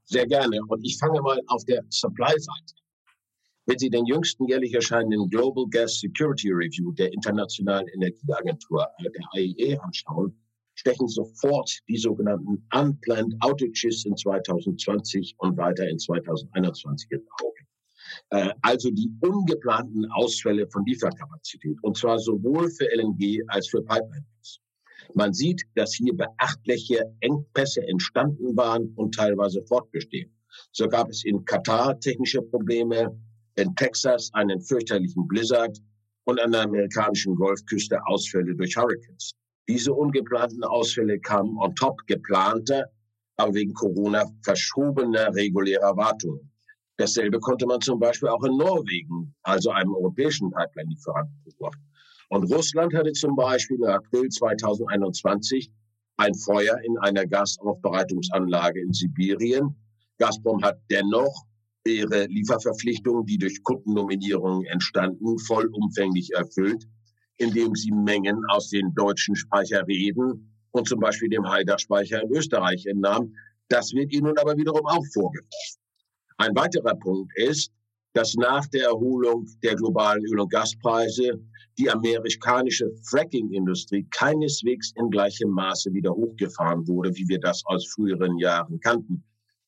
[0.03, 0.59] Sehr gerne.
[0.67, 2.75] Und ich fange mal auf der Supply-Seite.
[3.65, 9.79] Wenn Sie den jüngsten jährlich erscheinenden Global Gas Security Review der Internationalen Energieagentur, der IEA,
[9.79, 10.37] anschauen,
[10.75, 17.63] stechen sofort die sogenannten Unplanned Outages in 2020 und weiter in 2021 ins Auge.
[18.29, 24.59] Äh, also die ungeplanten Ausfälle von Lieferkapazität, und zwar sowohl für LNG als für Pipelines.
[25.13, 30.31] Man sieht, dass hier beachtliche Engpässe entstanden waren und teilweise fortbestehen.
[30.71, 33.19] So gab es in Katar technische Probleme,
[33.55, 35.77] in Texas einen fürchterlichen Blizzard
[36.25, 39.33] und an der amerikanischen Golfküste Ausfälle durch Hurricanes.
[39.67, 42.85] Diese ungeplanten Ausfälle kamen on top geplanter,
[43.37, 46.51] aber wegen Corona verschobener regulärer Wartungen.
[46.97, 51.81] Dasselbe konnte man zum Beispiel auch in Norwegen, also einem europäischen Pipeline-Lieferanten, beobachten.
[52.29, 55.71] Und Russland hatte zum Beispiel im April 2021
[56.17, 59.75] ein Feuer in einer Gasaufbereitungsanlage in Sibirien.
[60.19, 61.45] Gazprom hat dennoch
[61.85, 66.85] ihre Lieferverpflichtungen, die durch Kundennominierungen entstanden, vollumfänglich erfüllt,
[67.37, 73.33] indem sie Mengen aus den deutschen Speicherreden und zum Beispiel dem Haidach-Speicher in Österreich entnahm.
[73.69, 75.79] Das wird ihnen aber wiederum auch vorgeworfen.
[76.37, 77.71] Ein weiterer Punkt ist,
[78.13, 81.39] dass nach der Erholung der globalen Öl- und Gaspreise
[81.79, 88.37] die amerikanische Fracking-Industrie keineswegs in gleichem Maße wieder hochgefahren wurde, wie wir das aus früheren
[88.37, 89.23] Jahren kannten.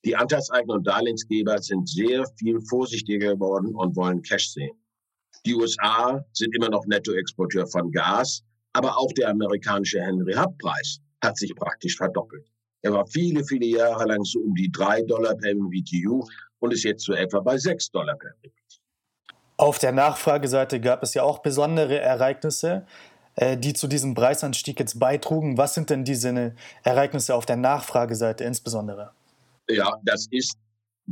[0.06, 4.78] Die Anteilseigner und Darlehensgeber sind sehr viel vorsichtiger geworden und wollen Cash sehen.
[5.46, 8.42] Die USA sind immer noch Nettoexporteur von Gas,
[8.74, 12.46] aber auch der amerikanische Henry Hub-Preis hat sich praktisch verdoppelt.
[12.82, 16.28] Er war viele, viele Jahre lang so um die drei Dollar per MWTU
[16.60, 18.82] und ist jetzt so etwa bei sechs Dollar per MWTU.
[19.58, 22.86] Auf der Nachfrageseite gab es ja auch besondere Ereignisse,
[23.36, 25.58] äh, die zu diesem Preisanstieg jetzt beitrugen.
[25.58, 26.54] Was sind denn diese
[26.84, 29.12] Ereignisse auf der Nachfrageseite insbesondere?
[29.70, 30.58] Ja, das ist,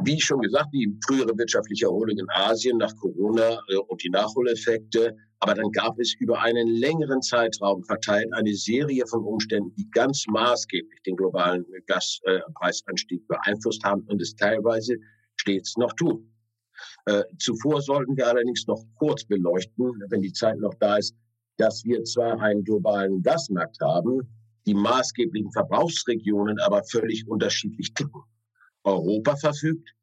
[0.03, 5.15] wie schon gesagt, die frühere wirtschaftliche Erholung in Asien nach Corona äh, und die Nachholeffekte.
[5.39, 10.25] Aber dann gab es über einen längeren Zeitraum verteilt eine Serie von Umständen, die ganz
[10.27, 14.95] maßgeblich den globalen Gaspreisanstieg beeinflusst haben und es teilweise
[15.35, 16.29] stets noch tun.
[17.05, 21.15] Äh, zuvor sollten wir allerdings noch kurz beleuchten, wenn die Zeit noch da ist,
[21.57, 24.21] dass wir zwar einen globalen Gasmarkt haben,
[24.65, 28.21] die maßgeblichen Verbrauchsregionen aber völlig unterschiedlich ticken.
[28.83, 29.93] Europa verfügt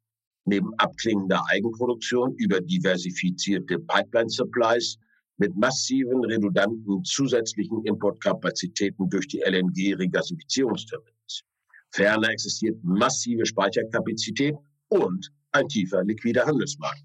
[0.45, 4.97] neben abklingender Eigenproduktion über diversifizierte Pipeline-Supplies
[5.37, 11.43] mit massiven redundanten zusätzlichen Importkapazitäten durch die LNG-Regasifizierungsterminals.
[11.91, 14.55] Ferner existiert massive Speicherkapazität
[14.89, 17.03] und ein tiefer liquider Handelsmarkt.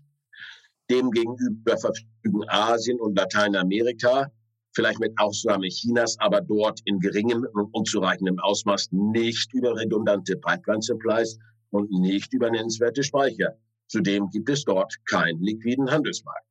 [0.91, 4.31] Demgegenüber verfügen Asien und Lateinamerika,
[4.73, 11.39] vielleicht mit Ausnahme Chinas, aber dort in geringem und unzureichendem Ausmaß nicht über redundante Pipeline-Supplies
[11.77, 13.57] und nicht über nennenswerte Speicher.
[13.89, 16.47] Zudem gibt es dort keinen liquiden Handelsmarkt.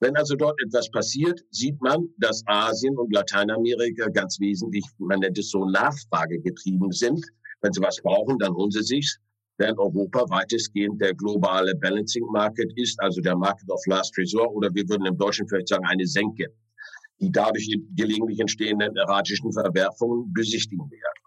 [0.00, 5.38] Wenn also dort etwas passiert, sieht man, dass Asien und Lateinamerika ganz wesentlich, man nennt
[5.38, 7.24] es so, nachfragegetrieben sind.
[7.60, 9.18] Wenn sie was brauchen, dann holen sie sich's
[9.58, 14.74] während Europa weitestgehend der globale Balancing Market ist, also der Market of Last Resort oder
[14.74, 16.46] wir würden im Deutschen vielleicht sagen eine Senke.
[17.20, 21.21] Die dadurch gelegentlich entstehenden erratischen Verwerfungen besichtigen gerade.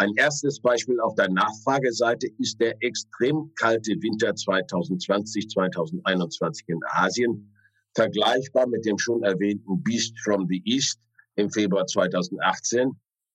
[0.00, 7.52] Ein erstes Beispiel auf der Nachfrageseite ist der extrem kalte Winter 2020, 2021 in Asien,
[7.96, 11.00] vergleichbar mit dem schon erwähnten Beast from the East
[11.34, 12.92] im Februar 2018,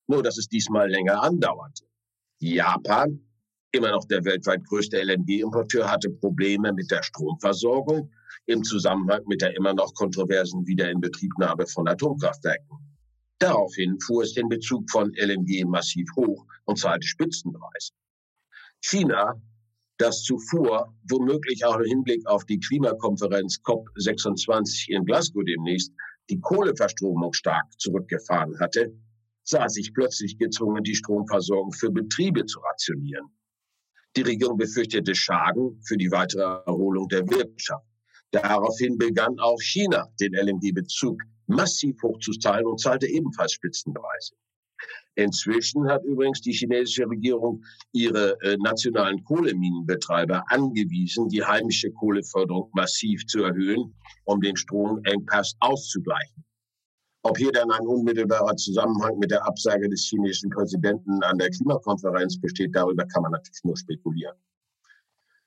[0.07, 1.83] nur dass es diesmal länger andauerte.
[2.39, 3.19] Japan
[3.73, 8.09] immer noch der weltweit größte LNG-Importeur, hatte Probleme mit der Stromversorgung
[8.45, 12.82] im Zusammenhang mit der immer noch kontroversen Wiederinbetriebnahme von Atomkraftwerken.
[13.39, 17.91] Daraufhin fuhr es den Bezug von LNG massiv hoch und zahlte Spitzenpreise.
[18.81, 19.41] China,
[19.97, 25.93] das zuvor womöglich auch im Hinblick auf die Klimakonferenz COP26 in Glasgow demnächst
[26.29, 28.93] die Kohleverstromung stark zurückgefahren hatte,
[29.43, 33.27] sah sich plötzlich gezwungen, die Stromversorgung für Betriebe zu rationieren.
[34.15, 37.85] Die Regierung befürchtete Schaden für die weitere Erholung der Wirtschaft.
[38.31, 44.35] Daraufhin begann auch China, den LNG-Bezug massiv hochzuzahlen und zahlte ebenfalls Spitzenpreise.
[45.15, 53.25] Inzwischen hat übrigens die chinesische Regierung ihre äh, nationalen Kohleminenbetreiber angewiesen, die heimische Kohleförderung massiv
[53.27, 53.93] zu erhöhen,
[54.25, 56.43] um den Stromengpass auszugleichen.
[57.25, 62.39] Ob hier dann ein unmittelbarer Zusammenhang mit der Absage des chinesischen Präsidenten an der Klimakonferenz
[62.41, 64.35] besteht, darüber kann man natürlich nur spekulieren.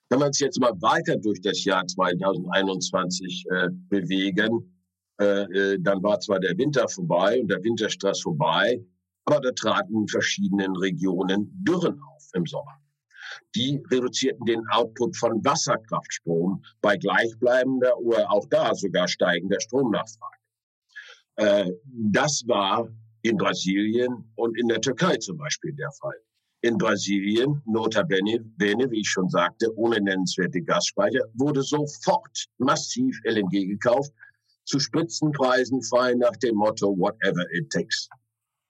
[0.08, 4.75] Wenn wir uns jetzt mal weiter durch das Jahr 2021 äh, bewegen,
[5.18, 8.82] äh, äh, dann war zwar der Winter vorbei und der Winterstress vorbei,
[9.24, 12.78] aber da traten in verschiedenen Regionen Dürren auf im Sommer.
[13.54, 20.36] Die reduzierten den Output von Wasserkraftstrom bei gleichbleibender oder auch da sogar steigender Stromnachfrage.
[21.36, 22.88] Äh, das war
[23.22, 26.16] in Brasilien und in der Türkei zum Beispiel der Fall.
[26.62, 34.12] In Brasilien, notabene, wie ich schon sagte, ohne nennenswerte Gasspeicher, wurde sofort massiv LNG gekauft,
[34.66, 38.08] zu Spitzenpreisen frei nach dem Motto whatever it takes.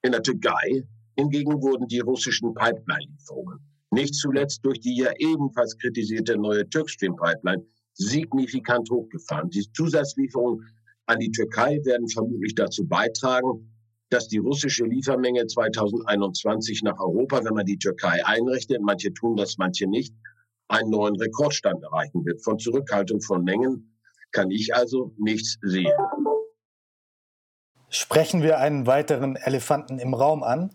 [0.02, 3.58] In der Türkei hingegen wurden die russischen Pipeline-Lieferungen,
[3.90, 9.48] nicht zuletzt durch die ja ebenfalls kritisierte neue Türkstream-Pipeline, signifikant hochgefahren.
[9.50, 10.68] Die Zusatzlieferungen
[11.06, 13.72] an die Türkei werden vermutlich dazu beitragen,
[14.10, 19.56] dass die russische Liefermenge 2021 nach Europa, wenn man die Türkei einrichtet, manche tun das,
[19.56, 20.14] manche nicht,
[20.68, 22.42] einen neuen Rekordstand erreichen wird.
[22.44, 23.95] Von Zurückhaltung von Mengen
[24.32, 25.92] kann ich also nichts sehen.
[27.88, 30.70] sprechen wir einen weiteren Elefanten im Raum an.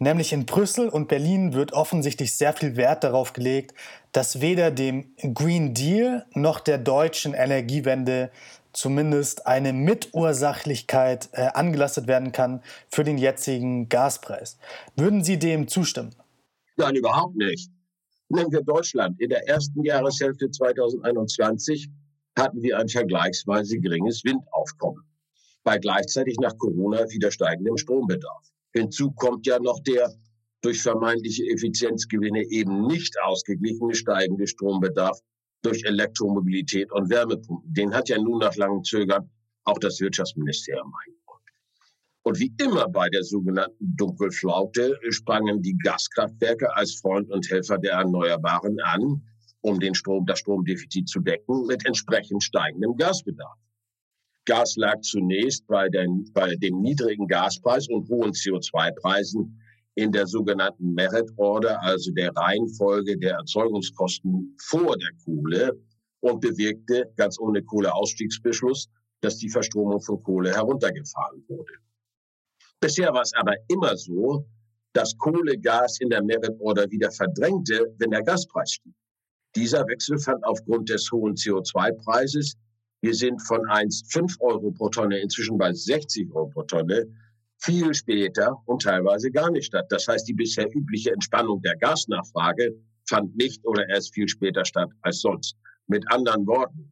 [0.00, 3.74] Nämlich in Brüssel und Berlin wird offensichtlich sehr viel Wert darauf gelegt,
[4.12, 8.30] dass weder dem Green Deal noch der deutschen Energiewende
[8.72, 14.58] zumindest eine Mitursachlichkeit äh, angelastet werden kann für den jetzigen Gaspreis.
[14.96, 16.14] Würden Sie dem zustimmen?
[16.76, 17.70] Nein, überhaupt nicht.
[18.28, 19.20] Nehmen wir Deutschland.
[19.20, 21.88] In der ersten Jahreshälfte 2021
[22.36, 25.04] hatten wir ein vergleichsweise geringes Windaufkommen
[25.64, 28.44] bei gleichzeitig nach Corona wieder steigendem Strombedarf.
[28.72, 30.12] Hinzu kommt ja noch der
[30.60, 35.18] durch vermeintliche Effizienzgewinne eben nicht ausgeglichene steigende Strombedarf
[35.62, 37.72] durch Elektromobilität und Wärmepumpen.
[37.72, 39.30] Den hat ja nun nach langem Zögern
[39.64, 41.40] auch das Wirtschaftsministerium eingebaut.
[42.22, 47.92] Und wie immer bei der sogenannten Dunkelflaute sprangen die Gaskraftwerke als Freund und Helfer der
[47.92, 49.22] Erneuerbaren an,
[49.64, 53.58] um den Strom, das Stromdefizit zu decken mit entsprechend steigendem Gasbedarf.
[54.44, 59.58] Gas lag zunächst bei, den, bei dem niedrigen Gaspreis und hohen CO2-Preisen
[59.94, 65.72] in der sogenannten Merit Order, also der Reihenfolge der Erzeugungskosten vor der Kohle
[66.20, 68.90] und bewirkte ganz ohne Kohleausstiegsbeschluss,
[69.22, 71.72] dass die Verstromung von Kohle heruntergefahren wurde.
[72.80, 74.46] Bisher war es aber immer so,
[74.92, 78.94] dass Kohle Gas in der Merit Order wieder verdrängte, wenn der Gaspreis stieg.
[79.56, 82.56] Dieser Wechsel fand aufgrund des hohen CO2-Preises
[83.04, 87.04] wir sind von 1,5 Euro pro Tonne inzwischen bei 60 Euro pro Tonne
[87.58, 89.84] viel später und teilweise gar nicht statt.
[89.90, 92.74] Das heißt, die bisher übliche Entspannung der Gasnachfrage
[93.06, 95.54] fand nicht oder erst viel später statt als sonst.
[95.86, 96.90] Mit anderen Worten,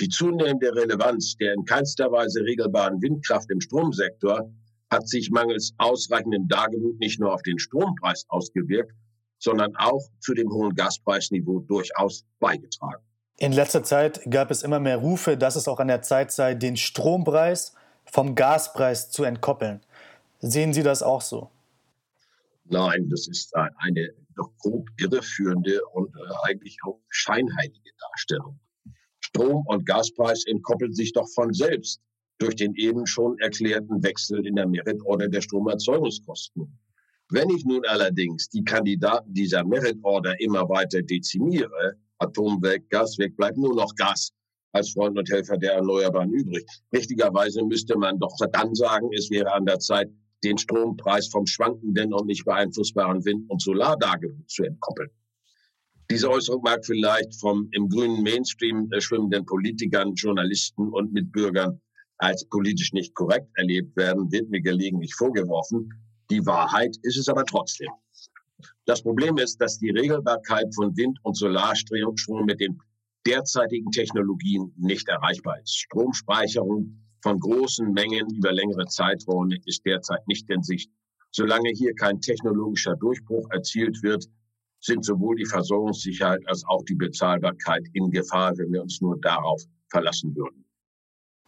[0.00, 4.52] die zunehmende Relevanz der in keinster Weise regelbaren Windkraft im Stromsektor
[4.90, 8.92] hat sich mangels ausreichendem Dargebot nicht nur auf den Strompreis ausgewirkt,
[9.38, 13.02] sondern auch zu dem hohen Gaspreisniveau durchaus beigetragen.
[13.38, 16.54] In letzter Zeit gab es immer mehr Rufe, dass es auch an der Zeit sei,
[16.54, 19.80] den Strompreis vom Gaspreis zu entkoppeln.
[20.40, 21.50] Sehen Sie das auch so?
[22.66, 28.58] Nein, das ist eine doch grob irreführende und äh, eigentlich auch scheinheilige Darstellung.
[29.20, 32.00] Strom- und Gaspreis entkoppeln sich doch von selbst
[32.38, 36.78] durch den eben schon erklärten Wechsel in der Meritorder der Stromerzeugungskosten.
[37.30, 42.88] Wenn ich nun allerdings die Kandidaten dieser Meritorder immer weiter dezimiere, Atom weg,
[43.36, 44.30] bleibt nur noch Gas
[44.72, 46.66] als Freund und Helfer der Erneuerbaren übrig.
[46.92, 50.10] Richtigerweise müsste man doch dann sagen, es wäre an der Zeit,
[50.42, 55.10] den Strompreis vom schwankenden und nicht beeinflussbaren Wind- und Solardagebot zu entkoppeln.
[56.10, 61.80] Diese Äußerung mag vielleicht vom im grünen Mainstream schwimmenden Politikern, Journalisten und Mitbürgern
[62.18, 65.90] als politisch nicht korrekt erlebt werden, wird mir gelegentlich vorgeworfen.
[66.30, 67.90] Die Wahrheit ist es aber trotzdem.
[68.86, 72.78] Das Problem ist, dass die Regelbarkeit von Wind- und Solarstrom mit den
[73.26, 75.76] derzeitigen Technologien nicht erreichbar ist.
[75.76, 80.90] Stromspeicherung von großen Mengen über längere Zeiträume ist derzeit nicht in Sicht.
[81.30, 84.26] Solange hier kein technologischer Durchbruch erzielt wird,
[84.80, 89.62] sind sowohl die Versorgungssicherheit als auch die Bezahlbarkeit in Gefahr, wenn wir uns nur darauf
[89.90, 90.64] verlassen würden.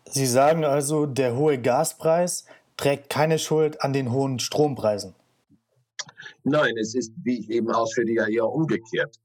[0.08, 5.14] Sie sagen also, der hohe Gaspreis trägt keine Schuld an den hohen Strompreisen.
[6.44, 9.16] Nein, es ist, wie ich eben ausführte, ja eher umgekehrt.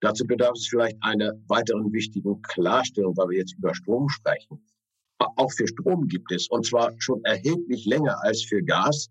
[0.00, 4.62] Dazu bedarf es vielleicht einer weiteren wichtigen Klarstellung, weil wir jetzt über Strom sprechen.
[5.18, 9.08] Auch für Strom gibt es, und zwar schon erheblich länger als für Gas,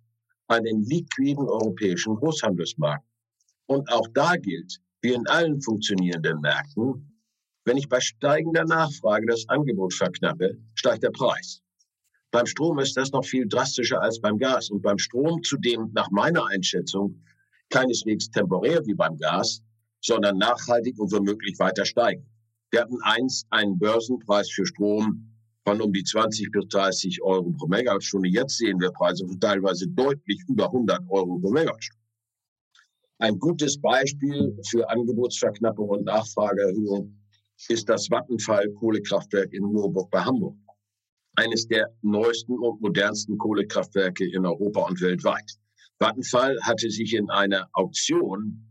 [0.47, 3.03] einen liquiden europäischen Großhandelsmarkt.
[3.65, 7.19] Und auch da gilt, wie in allen funktionierenden Märkten,
[7.65, 11.62] wenn ich bei steigender Nachfrage das Angebot verknappe, steigt der Preis.
[12.33, 14.71] Beim Strom ist das noch viel drastischer als beim Gas.
[14.71, 17.21] Und beim Strom zudem nach meiner Einschätzung
[17.69, 19.61] keineswegs temporär wie beim Gas,
[20.01, 22.25] sondern nachhaltig und womöglich weiter steigen.
[22.71, 25.31] Wir hatten einst einen Börsenpreis für Strom
[25.63, 28.29] von um die 20 bis 30 Euro pro Megawattstunde.
[28.29, 32.01] Jetzt sehen wir Preise von teilweise deutlich über 100 Euro pro Megawattstunde.
[33.19, 37.15] Ein gutes Beispiel für Angebotsverknappung und Nachfrageerhöhung
[37.69, 40.55] ist das Vattenfall Kohlekraftwerk in Moorburg bei Hamburg.
[41.35, 45.57] Eines der neuesten und modernsten Kohlekraftwerke in Europa und weltweit.
[45.99, 48.69] Vattenfall hatte sich in einer Auktion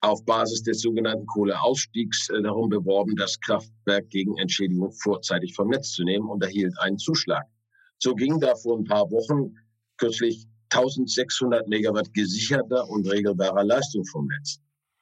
[0.00, 5.92] auf Basis des sogenannten Kohleausstiegs äh, darum beworben, das Kraftwerk gegen Entschädigung vorzeitig vom Netz
[5.92, 7.44] zu nehmen und erhielt einen Zuschlag.
[7.98, 9.54] So ging da vor ein paar Wochen
[9.96, 14.60] kürzlich 1600 Megawatt gesicherter und regelbarer Leistung vom Netz.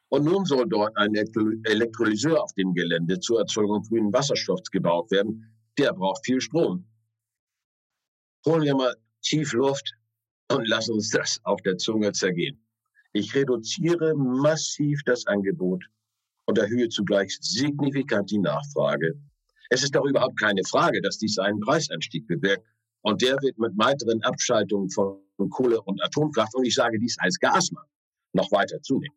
[0.09, 5.53] Und nun soll dort ein Elektrolyseur auf dem Gelände zur Erzeugung grünen Wasserstoffs gebaut werden.
[5.78, 6.87] Der braucht viel Strom.
[8.47, 9.92] Holen wir mal tief Luft
[10.53, 12.64] und lassen uns das auf der Zunge zergehen.
[13.12, 15.84] Ich reduziere massiv das Angebot
[16.44, 19.14] und erhöhe zugleich signifikant die Nachfrage.
[19.70, 22.64] Es ist doch überhaupt keine Frage, dass dies einen Preisanstieg bewirkt.
[23.01, 25.18] Und der wird mit weiteren Abschaltungen von
[25.51, 27.84] Kohle und Atomkraft, und ich sage dies als Gasmann,
[28.32, 29.16] noch weiter zunehmen.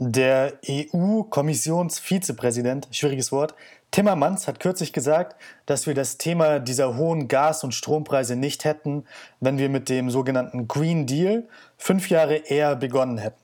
[0.00, 3.56] Der EU-Kommissionsvizepräsident, schwieriges Wort,
[3.90, 5.34] Timmermans hat kürzlich gesagt,
[5.66, 9.06] dass wir das Thema dieser hohen Gas- und Strompreise nicht hätten,
[9.40, 13.42] wenn wir mit dem sogenannten Green Deal fünf Jahre eher begonnen hätten.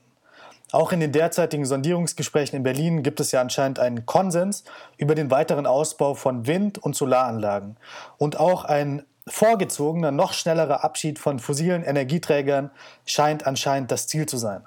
[0.71, 4.63] Auch in den derzeitigen Sondierungsgesprächen in Berlin gibt es ja anscheinend einen Konsens
[4.95, 7.75] über den weiteren Ausbau von Wind- und Solaranlagen.
[8.17, 12.71] Und auch ein vorgezogener, noch schnellerer Abschied von fossilen Energieträgern
[13.05, 14.63] scheint anscheinend das Ziel zu sein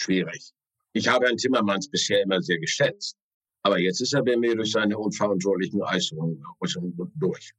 [0.00, 0.52] schwierig.
[0.92, 3.16] Ich habe Herrn Timmermans bisher immer sehr geschätzt.
[3.62, 6.42] Aber jetzt ist er bei mir durch seine unverantwortlichen Äußerungen,
[7.16, 7.52] durch.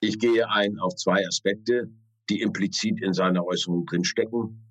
[0.00, 1.90] Ich gehe ein auf zwei Aspekte,
[2.28, 4.64] die implizit in seiner Äußerung drinstecken,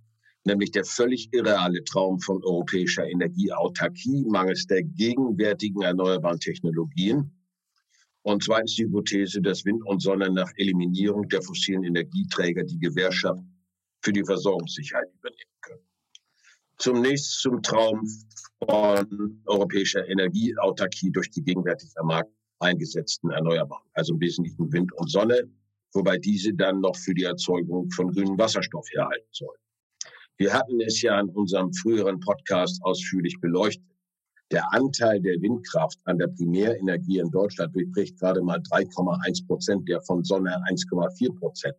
[0.46, 7.32] nämlich der völlig irreale Traum von europäischer Energieautarkie mangels der gegenwärtigen erneuerbaren Technologien
[8.24, 13.44] und zweitens die Hypothese, dass Wind und Sonne nach Eliminierung der fossilen Energieträger die Gewährschaft
[14.02, 15.51] für die Versorgungssicherheit übernehmen.
[16.82, 18.02] Zunächst zum Traum
[18.66, 25.08] von europäischer Energieautarkie durch die gegenwärtig am Markt eingesetzten Erneuerbaren, also im Wesentlichen Wind und
[25.08, 25.44] Sonne,
[25.94, 29.60] wobei diese dann noch für die Erzeugung von grünem Wasserstoff herhalten sollen.
[30.38, 33.86] Wir hatten es ja in unserem früheren Podcast ausführlich beleuchtet.
[34.52, 40.02] Der Anteil der Windkraft an der Primärenergie in Deutschland beträgt gerade mal 3,1 Prozent, der
[40.02, 41.76] von Sonne 1,4 Prozent.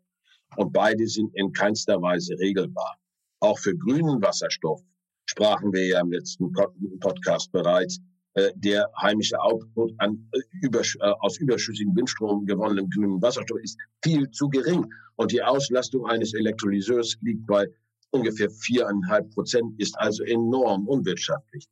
[0.54, 2.98] Und beide sind in keinster Weise regelbar.
[3.40, 4.80] Auch für grünen Wasserstoff
[5.26, 6.52] sprachen wir ja im letzten
[7.00, 8.00] Podcast bereits,
[8.34, 14.30] äh, der heimische Output an, äh, äh, aus überschüssigem Windstrom gewonnenem grünen Wasserstoff ist viel
[14.30, 14.86] zu gering.
[15.16, 17.68] Und die Auslastung eines Elektrolyseurs liegt bei
[18.10, 21.66] ungefähr viereinhalb Prozent, ist also enorm unwirtschaftlich.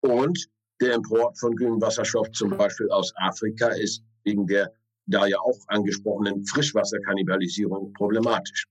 [0.00, 0.48] Und
[0.80, 4.72] der Import von grünem Wasserstoff zum Beispiel aus Afrika ist wegen der
[5.06, 8.66] da ja auch angesprochenen Frischwasserkannibalisierung problematisch.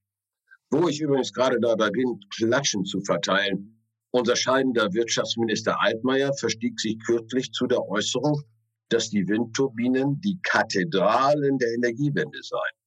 [0.71, 3.72] Wo ich übrigens gerade dabei bin, Klatschen zu verteilen,
[4.13, 8.41] unser scheidender Wirtschaftsminister Altmaier verstieg sich kürzlich zu der Äußerung,
[8.89, 12.77] dass die Windturbinen die Kathedralen der Energiewende seien.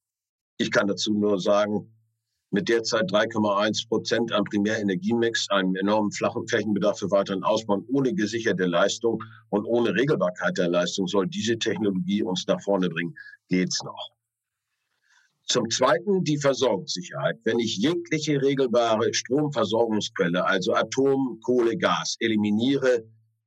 [0.58, 1.92] Ich kann dazu nur sagen,
[2.52, 8.66] mit derzeit 3,1 Prozent am Primärenergiemix, einem enormen flachen Flächenbedarf für weiteren Ausbau ohne gesicherte
[8.66, 9.20] Leistung
[9.50, 13.14] und ohne Regelbarkeit der Leistung soll diese Technologie uns nach vorne bringen.
[13.48, 14.15] Geht's noch?
[15.48, 17.38] Zum Zweiten die Versorgungssicherheit.
[17.44, 23.04] Wenn ich jegliche regelbare Stromversorgungsquelle, also Atom, Kohle, Gas, eliminiere,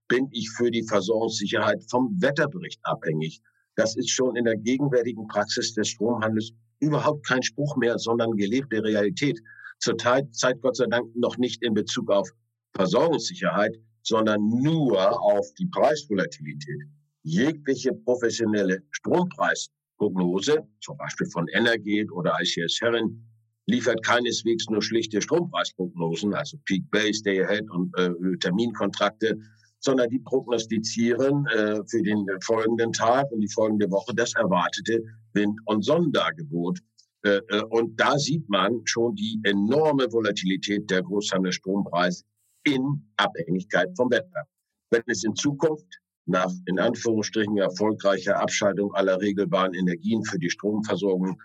[0.08, 3.42] bin ich für die Versorgungssicherheit vom Wetterbericht abhängig.
[3.76, 8.82] Das ist schon in der gegenwärtigen Praxis des Stromhandels überhaupt kein Spruch mehr, sondern gelebte
[8.82, 9.38] Realität.
[9.80, 12.30] Zur Zeit Gott sei Dank noch nicht in Bezug auf
[12.76, 16.82] Versorgungssicherheit, sondern nur auf die Preisvolatilität.
[17.24, 19.70] Jegliche professionelle Strompreis
[20.00, 23.24] Prognose, zum Beispiel von Energate oder ICS Herren,
[23.68, 29.38] liefert keineswegs nur schlichte Strompreisprognosen, also Peak Base, Day Ahead und äh, Terminkontrakte,
[29.80, 35.60] sondern die prognostizieren äh, für den folgenden Tag und die folgende Woche das erwartete Wind-
[35.66, 36.80] und Sonnendargebot.
[37.24, 42.24] Äh, äh, und da sieht man schon die enorme Volatilität der Großhandelsstrompreise
[42.64, 44.44] in Abhängigkeit vom Wetter.
[44.90, 51.42] Wenn es in Zukunft nach in Anführungsstrichen erfolgreicher Abschaltung aller regelbaren Energien für die Stromversorgung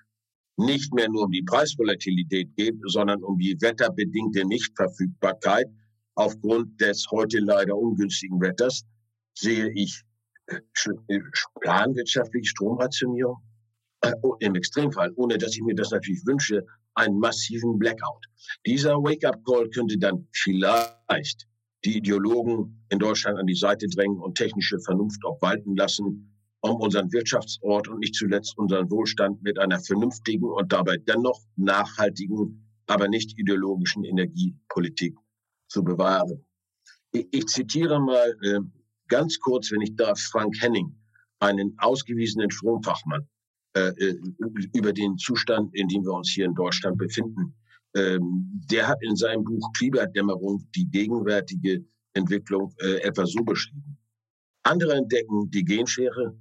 [0.56, 5.66] nicht mehr nur um die Preisvolatilität geht, sondern um die wetterbedingte Nichtverfügbarkeit
[6.14, 8.84] aufgrund des heute leider ungünstigen Wetters,
[9.34, 10.02] sehe ich
[10.46, 10.60] äh,
[11.08, 11.20] äh,
[11.60, 13.38] planwirtschaftliche Stromrationierung
[14.02, 16.64] äh, im Extremfall, ohne dass ich mir das natürlich wünsche,
[16.94, 18.26] einen massiven Blackout.
[18.66, 21.48] Dieser Wake-up-Call könnte dann vielleicht
[21.84, 27.12] die Ideologen in Deutschland an die Seite drängen und technische Vernunft obwalten lassen, um unseren
[27.12, 33.38] Wirtschaftsort und nicht zuletzt unseren Wohlstand mit einer vernünftigen und dabei dennoch nachhaltigen, aber nicht
[33.38, 35.16] ideologischen Energiepolitik
[35.68, 36.44] zu bewahren.
[37.12, 38.60] Ich, ich zitiere mal äh,
[39.08, 40.96] ganz kurz, wenn ich darf, Frank Henning,
[41.38, 43.28] einen ausgewiesenen Stromfachmann,
[43.76, 44.18] äh, äh
[44.72, 47.54] über den Zustand, in dem wir uns hier in Deutschland befinden
[47.94, 51.84] der hat in seinem Buch Klimadämmerung die gegenwärtige
[52.14, 53.98] Entwicklung äh, etwa so beschrieben.
[54.62, 56.36] Andere entdecken die Genschere,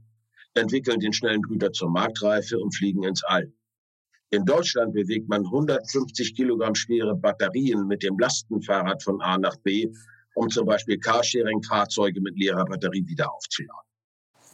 [0.53, 3.51] entwickeln den schnellen Brüter zur Marktreife und fliegen ins All.
[4.29, 9.91] In Deutschland bewegt man 150 Kilogramm schwere Batterien mit dem Lastenfahrrad von A nach B,
[10.35, 13.87] um zum Beispiel Carsharing-Fahrzeuge mit leerer Batterie wieder aufzuladen.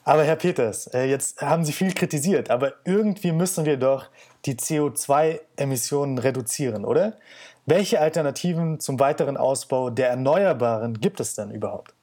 [0.04, 4.10] Aber Herr Peters, äh, jetzt haben Sie viel kritisiert, aber irgendwie müssen wir doch
[4.46, 7.18] die CO2-Emissionen reduzieren, oder?
[7.66, 11.94] Welche Alternativen zum weiteren Ausbau der Erneuerbaren gibt es denn überhaupt?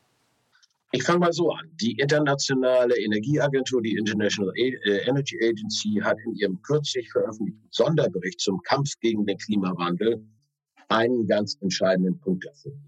[0.93, 1.69] Ich fange mal so an.
[1.81, 8.63] Die internationale Energieagentur, die International äh, Energy Agency, hat in ihrem kürzlich veröffentlichten Sonderbericht zum
[8.63, 10.25] Kampf gegen den Klimawandel
[10.89, 12.81] einen ganz entscheidenden Punkt erfunden.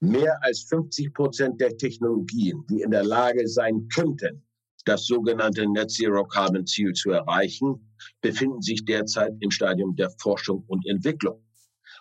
[0.00, 4.42] Mehr als 50 Prozent der Technologien, die in der Lage sein könnten,
[4.84, 10.64] das sogenannte Net Zero Carbon Ziel zu erreichen, befinden sich derzeit im Stadium der Forschung
[10.66, 11.40] und Entwicklung.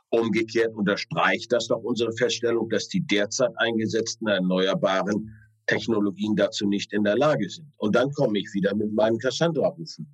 [0.10, 5.30] Umgekehrt unterstreicht das doch unsere Feststellung, dass die derzeit eingesetzten erneuerbaren
[5.66, 7.68] Technologien dazu nicht in der Lage sind.
[7.78, 10.08] Und dann komme ich wieder mit meinen Cassandra-Rufen.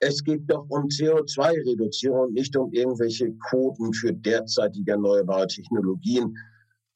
[0.00, 6.36] Es geht doch um CO2-Reduzierung, nicht um irgendwelche Quoten für derzeitige erneuerbare Technologien,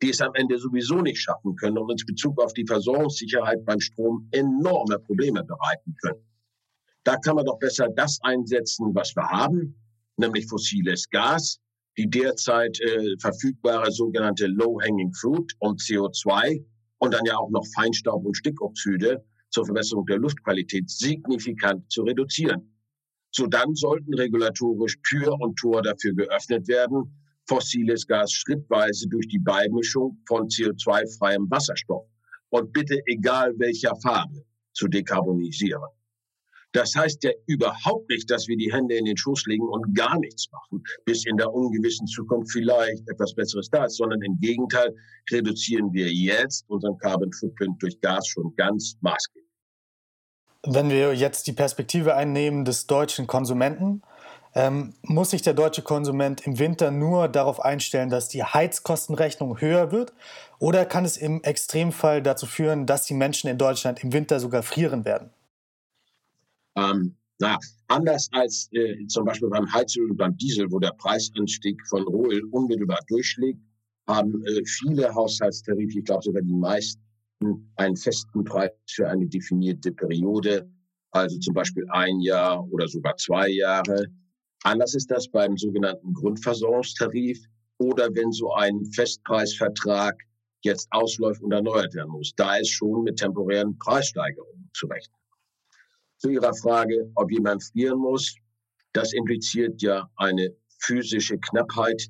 [0.03, 3.81] die es am Ende sowieso nicht schaffen können und uns Bezug auf die Versorgungssicherheit beim
[3.81, 6.25] Strom enorme Probleme bereiten können.
[7.05, 9.75] Da kann man doch besser das einsetzen, was wir haben,
[10.17, 11.59] nämlich fossiles Gas,
[11.97, 16.65] die derzeit äh, verfügbare sogenannte Low-Hanging Fruit und CO2
[16.99, 22.73] und dann ja auch noch Feinstaub und Stickoxide zur Verbesserung der Luftqualität signifikant zu reduzieren.
[23.31, 27.13] So dann sollten regulatorisch Tür und Tor dafür geöffnet werden,
[27.49, 32.07] fossiles Gas schrittweise durch die Beimischung von CO2-freiem Wasserstoff
[32.51, 35.83] und bitte egal welcher Farbe zu dekarbonisieren.
[36.73, 40.19] Das heißt ja überhaupt nicht, dass wir die Hände in den Schoß legen und gar
[40.19, 44.95] nichts machen, bis in der ungewissen Zukunft vielleicht etwas Besseres da ist, sondern im Gegenteil
[45.31, 49.49] reduzieren wir jetzt unseren Carbon Footprint durch Gas schon ganz maßgeblich.
[50.67, 54.03] Wenn wir jetzt die Perspektive einnehmen des deutschen Konsumenten,
[54.55, 59.93] ähm, muss sich der deutsche Konsument im Winter nur darauf einstellen, dass die Heizkostenrechnung höher
[59.93, 60.13] wird?
[60.59, 64.63] Oder kann es im Extremfall dazu führen, dass die Menschen in Deutschland im Winter sogar
[64.63, 65.31] frieren werden?
[66.77, 71.81] Ähm, na, anders als äh, zum Beispiel beim Heizöl und beim Diesel, wo der Preisanstieg
[71.87, 73.61] von Rohöl unmittelbar durchschlägt,
[74.09, 77.01] haben äh, viele Haushaltstarife, ich glaube sogar die meisten,
[77.77, 80.69] einen festen Preis für eine definierte Periode,
[81.13, 84.07] also zum Beispiel ein Jahr oder sogar zwei Jahre.
[84.65, 87.39] Anders ist das beim sogenannten Grundversorgungstarif
[87.79, 90.17] oder wenn so ein Festpreisvertrag
[90.63, 92.33] jetzt ausläuft und erneuert werden muss.
[92.37, 95.19] Da ist schon mit temporären Preissteigerungen zu rechnen
[96.19, 98.35] zu Ihrer Frage, ob jemand frieren muss.
[98.93, 102.09] Das impliziert ja eine physische Knappheit,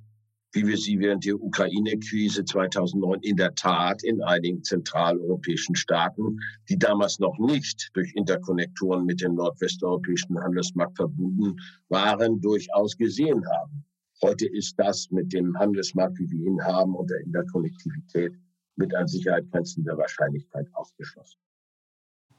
[0.52, 6.38] wie wir sie während der Ukraine-Krise 2009 in der Tat in einigen zentraleuropäischen Staaten,
[6.68, 11.56] die damals noch nicht durch Interkonnektoren mit dem nordwesteuropäischen Handelsmarkt verbunden
[11.88, 13.84] waren, durchaus gesehen haben.
[14.22, 18.32] Heute ist das mit dem Handelsmarkt, wie wir ihn haben, und der Interkonnektivität
[18.76, 21.38] mit an Sicherheit grenzender Wahrscheinlichkeit ausgeschlossen.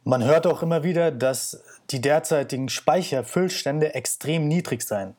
[0.03, 5.15] Man hört auch immer wieder, dass die derzeitigen Speicherfüllstände extrem niedrig seien.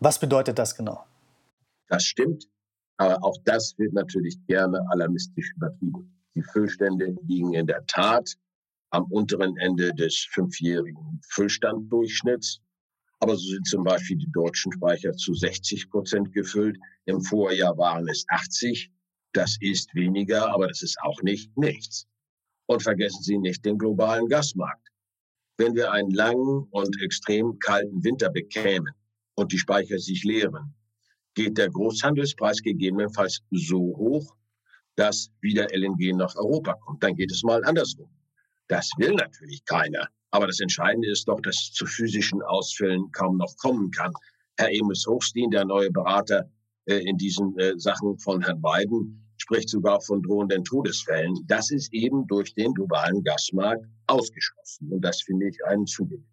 [0.00, 1.04] Was bedeutet das genau?
[1.88, 2.46] Das stimmt,
[2.98, 6.14] aber auch das wird natürlich gerne alarmistisch übertrieben.
[6.34, 8.34] Die Füllstände liegen in der Tat
[8.90, 12.60] am unteren Ende des fünfjährigen Füllstanddurchschnitts.
[13.20, 16.78] Aber so sind zum Beispiel die deutschen Speicher zu 60 Prozent gefüllt.
[17.06, 18.90] Im Vorjahr waren es 80.
[19.32, 22.06] Das ist weniger, aber das ist auch nicht nichts.
[22.66, 24.88] Und vergessen Sie nicht den globalen Gasmarkt.
[25.56, 28.94] Wenn wir einen langen und extrem kalten Winter bekämen
[29.34, 30.74] und die Speicher sich leeren,
[31.38, 34.34] geht der Großhandelspreis gegebenenfalls so hoch,
[34.96, 37.00] dass wieder LNG nach Europa kommt.
[37.04, 38.10] Dann geht es mal andersrum.
[38.66, 40.08] Das will natürlich keiner.
[40.32, 44.12] Aber das Entscheidende ist doch, dass es zu physischen Ausfällen kaum noch kommen kann.
[44.56, 46.50] Herr Emes Hochstein, der neue Berater
[46.86, 51.36] äh, in diesen äh, Sachen von Herrn Biden, spricht sogar von drohenden Todesfällen.
[51.46, 54.90] Das ist eben durch den globalen Gasmarkt ausgeschlossen.
[54.90, 56.26] Und das finde ich einen Zugewinn.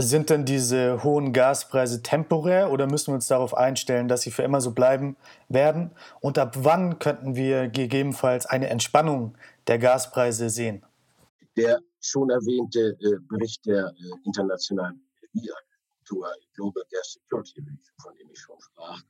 [0.00, 4.44] Sind denn diese hohen Gaspreise temporär oder müssen wir uns darauf einstellen, dass sie für
[4.44, 5.16] immer so bleiben
[5.48, 5.90] werden?
[6.20, 9.36] Und ab wann könnten wir gegebenenfalls eine Entspannung
[9.66, 10.84] der Gaspreise sehen?
[11.56, 13.92] Der schon erwähnte äh, Bericht der äh,
[14.24, 15.02] internationalen
[15.34, 17.60] Energieagentur Global Gas Security,
[18.00, 19.02] von dem ich schon sprach,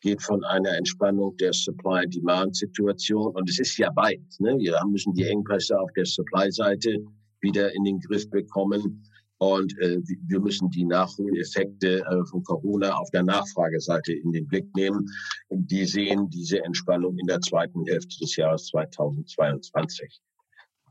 [0.00, 3.34] geht von einer Entspannung der Supply-Demand-Situation.
[3.34, 4.40] Und es ist ja beides.
[4.40, 4.56] Ne?
[4.56, 7.04] Wir müssen die Engpässe auf der Supply-Seite
[7.42, 9.04] wieder in den Griff bekommen.
[9.40, 14.66] Und äh, wir müssen die Nachholeffekte äh, von Corona auf der Nachfrageseite in den Blick
[14.76, 15.06] nehmen.
[15.48, 20.20] Die sehen diese Entspannung in der zweiten Hälfte des Jahres 2022.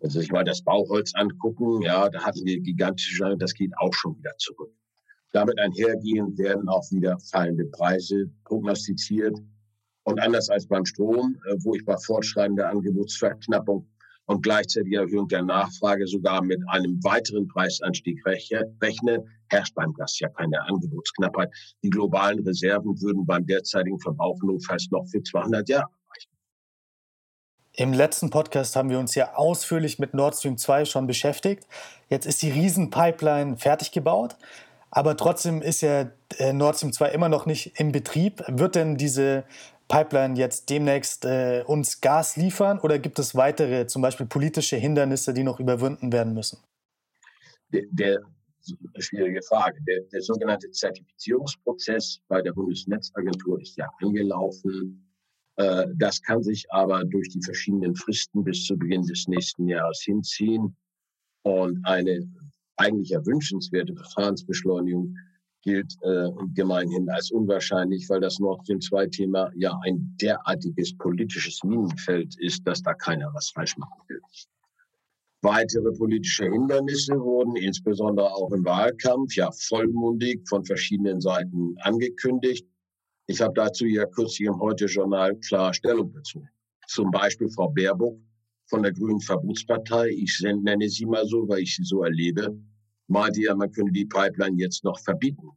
[0.02, 4.18] Also sich mal das Bauholz angucken, ja, da hatten wir gigantische, das geht auch schon
[4.18, 4.74] wieder zurück.
[5.32, 9.38] Damit einhergehend werden auch wieder fallende Preise prognostiziert.
[10.06, 13.88] Und anders als beim Strom, äh, wo ich bei fortschreitender Angebotsverknappung
[14.30, 20.30] und gleichzeitiger Erhöhung der Nachfrage sogar mit einem weiteren Preisanstieg rechne, herrscht beim Gas ja
[20.30, 21.52] keine Angebotsknappheit.
[21.82, 26.30] Die globalen Reserven würden beim derzeitigen Verbrauch notfalls noch für 200 Jahre reichen.
[27.74, 31.66] Im letzten Podcast haben wir uns ja ausführlich mit Nord Stream 2 schon beschäftigt.
[32.10, 34.36] Jetzt ist die Riesenpipeline fertig gebaut,
[34.92, 38.44] aber trotzdem ist ja äh, Nord Stream 2 immer noch nicht im Betrieb.
[38.48, 39.44] Wird denn diese
[39.90, 45.34] Pipeline jetzt demnächst äh, uns Gas liefern oder gibt es weitere, zum Beispiel politische Hindernisse,
[45.34, 46.60] die noch überwunden werden müssen?
[47.74, 48.22] Der, der
[49.00, 49.82] schwierige Frage.
[49.88, 55.12] Der, der sogenannte Zertifizierungsprozess bei der Bundesnetzagentur ist ja angelaufen.
[55.56, 60.02] Äh, das kann sich aber durch die verschiedenen Fristen bis zu Beginn des nächsten Jahres
[60.04, 60.76] hinziehen.
[61.42, 62.22] Und eine
[62.78, 65.16] eigentlich erwünschenswerte Verfahrensbeschleunigung
[65.62, 71.64] gilt äh, gemeinhin als unwahrscheinlich, weil das Nord Stream 2 Thema ja ein derartiges politisches
[71.64, 74.22] Minenfeld ist, dass da keiner was falsch machen will.
[75.42, 82.68] Weitere politische Hindernisse wurden insbesondere auch im Wahlkampf ja vollmundig von verschiedenen Seiten angekündigt.
[83.28, 86.50] Ich habe dazu ja kürzlich im Heute-Journal klar Stellung bezogen.
[86.88, 88.20] Zum Beispiel Frau Baerbock
[88.66, 92.60] von der Grünen Verbotspartei, ich nenne sie mal so, weil ich sie so erlebe,
[93.10, 95.50] meinte ja, man könne die Pipeline jetzt noch verbieten.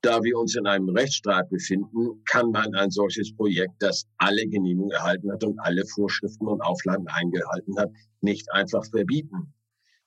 [0.00, 4.90] Da wir uns in einem Rechtsstaat befinden, kann man ein solches Projekt, das alle Genehmigungen
[4.90, 7.90] erhalten hat und alle Vorschriften und Auflagen eingehalten hat,
[8.20, 9.54] nicht einfach verbieten.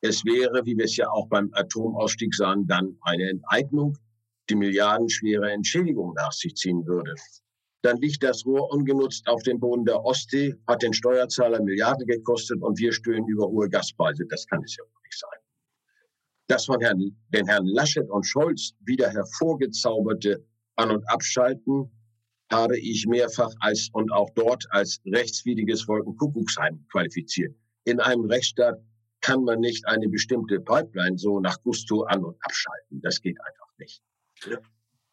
[0.01, 3.97] Es wäre, wie wir es ja auch beim Atomausstieg sahen, dann eine Enteignung
[4.49, 7.13] die milliardenschwere Entschädigung nach sich ziehen würde.
[7.81, 12.61] Dann liegt das Rohr ungenutzt auf dem Boden der Ostsee, hat den Steuerzahler Milliarden gekostet
[12.61, 14.25] und wir stöhnen über hohe Gaspreise.
[14.27, 15.44] Das kann es ja wohl nicht sein.
[16.47, 21.91] Das von Herrn, den Herrn Laschet und Scholz wieder hervorgezauberte An- und Abschalten
[22.51, 27.55] habe ich mehrfach als und auch dort als rechtswidriges Wolkenkuckucksheim qualifiziert.
[27.85, 28.79] In einem Rechtsstaat
[29.21, 33.01] kann man nicht eine bestimmte Pipeline so nach Gusto an- und abschalten.
[33.01, 34.03] Das geht einfach nicht.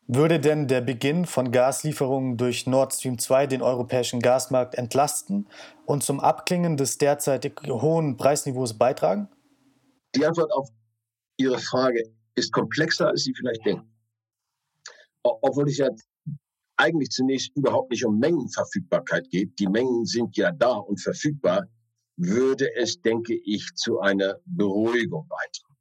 [0.06, 5.48] Würde denn der Beginn von Gaslieferungen durch Nord Stream 2 den europäischen Gasmarkt entlasten
[5.86, 9.28] und zum Abklingen des derzeitig hohen Preisniveaus beitragen?
[10.14, 10.68] Die Antwort auf
[11.42, 12.02] Ihre Frage
[12.34, 13.92] ist komplexer, als Sie vielleicht denken.
[15.22, 15.88] Obwohl es ja
[16.76, 19.58] eigentlich zunächst überhaupt nicht um Mengenverfügbarkeit geht.
[19.58, 21.66] Die Mengen sind ja da und verfügbar,
[22.16, 25.76] würde es, denke ich, zu einer Beruhigung beitragen.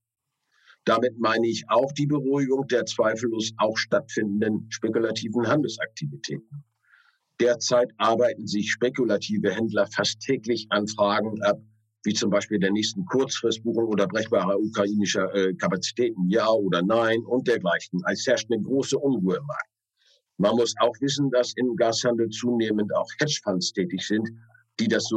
[0.86, 6.64] Damit meine ich auch die Beruhigung der zweifellos auch stattfindenden spekulativen Handelsaktivitäten.
[7.39, 11.59] Derzeit arbeiten sich spekulative Händler fast täglich an Fragen ab,
[12.04, 17.47] wie zum Beispiel der nächsten Kurzfristbuchung oder brechbarer ukrainischer äh, Kapazitäten, ja oder nein und
[17.47, 18.02] dergleichen.
[18.12, 19.70] Es herrscht eine große Unruhe im Markt.
[20.38, 24.28] Man muss auch wissen, dass im Gashandel zunehmend auch Hedgefonds tätig sind,
[24.80, 25.08] die das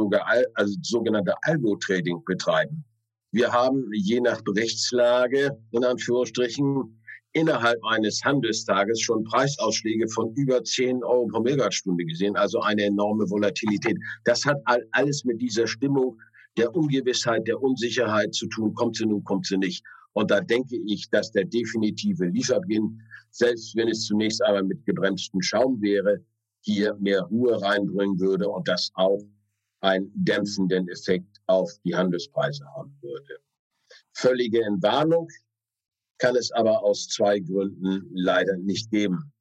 [0.53, 2.85] also sogenannte Algo-Trading betreiben.
[3.31, 7.01] Wir haben je nach Rechtslage, in Anführungsstrichen,
[7.33, 13.29] innerhalb eines Handelstages schon Preisausschläge von über 10 Euro pro Megawattstunde gesehen, also eine enorme
[13.29, 13.97] Volatilität.
[14.23, 14.61] Das hat
[14.91, 16.17] alles mit dieser Stimmung
[16.57, 18.73] der Ungewissheit, der Unsicherheit zu tun.
[18.73, 19.83] Kommt sie nun, kommt sie nicht.
[20.13, 23.01] Und da denke ich, dass der definitive Lieferbeginn,
[23.31, 26.23] selbst wenn es zunächst einmal mit gebremstem Schaum wäre,
[26.61, 29.21] hier mehr Ruhe reinbringen würde und das auch
[29.81, 33.39] einen dämpfenden Effekt auf die Handelspreise haben würde.
[34.13, 35.27] Völlige Entwarnung
[36.17, 39.31] kann es aber aus zwei Gründen leider nicht geben.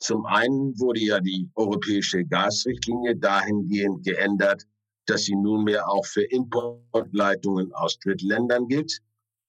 [0.00, 4.66] Zum einen wurde ja die europäische Gasrichtlinie dahingehend geändert,
[5.10, 8.98] dass sie nunmehr auch für Importleitungen aus Drittländern gilt.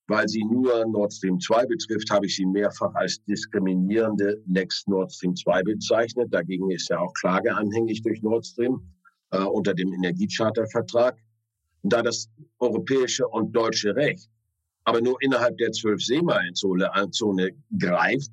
[0.07, 5.13] Weil sie nur Nord Stream 2 betrifft, habe ich sie mehrfach als diskriminierende Next Nord
[5.13, 6.33] Stream 2 bezeichnet.
[6.33, 8.81] Dagegen ist ja auch Klage anhängig durch Nord Stream
[9.29, 11.17] äh, unter dem Energiechartervertrag.
[11.83, 14.29] Da das europäische und deutsche Recht
[14.83, 18.31] aber nur innerhalb der zwölf Seemeilenzone greift,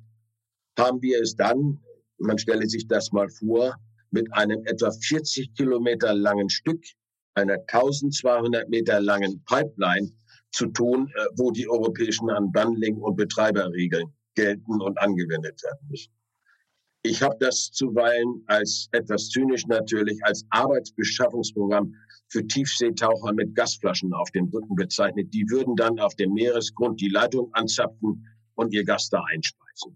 [0.77, 1.79] haben wir es dann,
[2.17, 3.75] man stelle sich das mal vor,
[4.11, 6.83] mit einem etwa 40 Kilometer langen Stück,
[7.39, 10.11] einer 1200 Meter langen Pipeline
[10.51, 16.11] zu tun, äh, wo die europäischen Unbundling- und Betreiberregeln gelten und angewendet werden müssen.
[17.03, 21.93] Ich habe das zuweilen als etwas zynisch natürlich als Arbeitsbeschaffungsprogramm
[22.27, 25.33] für Tiefseetaucher mit Gasflaschen auf dem Rücken bezeichnet.
[25.33, 29.95] Die würden dann auf dem Meeresgrund die Leitung anzapfen und ihr Gas da einspeisen.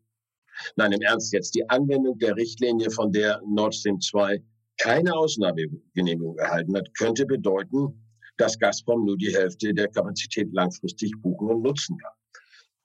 [0.78, 4.42] Nein, im Ernst jetzt, die Anwendung der Richtlinie, von der Nord Stream 2
[4.80, 8.04] keine Ausnahmegenehmigung erhalten hat, könnte bedeuten,
[8.38, 12.14] dass Gazprom nur die Hälfte der Kapazität langfristig buchen und nutzen kann.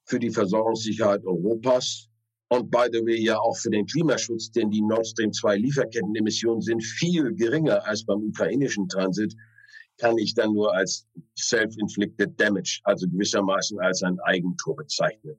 [0.04, 2.08] Für die Versorgungssicherheit Europas
[2.50, 6.62] und by the way ja auch für den Klimaschutz, denn die Nord Stream 2 Lieferkettenemissionen
[6.62, 9.34] sind viel geringer als beim ukrainischen Transit,
[9.98, 11.06] kann ich dann nur als
[11.38, 15.36] self-inflicted damage, also gewissermaßen als ein Eigentor bezeichnen.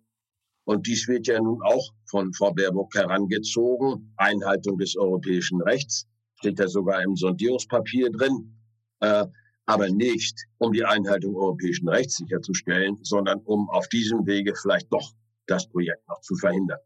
[0.66, 4.14] Und dies wird ja nun auch von Frau Baerbock herangezogen.
[4.18, 6.06] Einhaltung des europäischen Rechts
[6.40, 8.56] steht ja sogar im Sondierungspapier drin.
[9.02, 9.26] äh,
[9.66, 15.12] aber nicht um die Einhaltung europäischen Rechts sicherzustellen, sondern um auf diesem Wege vielleicht doch
[15.46, 16.80] das Projekt noch zu verhindern.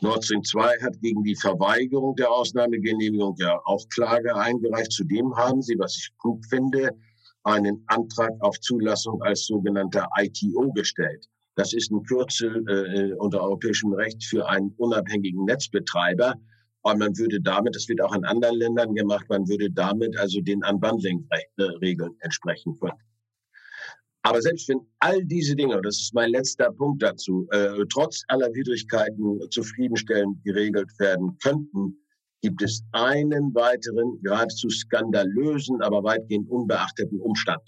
[0.00, 4.92] Nord Stream 2 hat gegen die Verweigerung der Ausnahmegenehmigung ja auch Klage eingereicht.
[4.92, 6.90] Zudem haben sie, was ich klug finde,
[7.42, 11.26] einen Antrag auf Zulassung als sogenannter ITO gestellt.
[11.54, 16.34] Das ist ein Kürzel äh, unter europäischem Recht für einen unabhängigen Netzbetreiber.
[16.86, 20.42] Und man würde damit, das wird auch in anderen Ländern gemacht, man würde damit also
[20.42, 22.98] den Unbundling-Regeln entsprechen können.
[24.20, 28.52] Aber selbst wenn all diese Dinge, das ist mein letzter Punkt dazu, äh, trotz aller
[28.52, 31.96] Widrigkeiten zufriedenstellend geregelt werden könnten,
[32.42, 37.62] gibt es einen weiteren, geradezu skandalösen, aber weitgehend unbeachteten Umstand,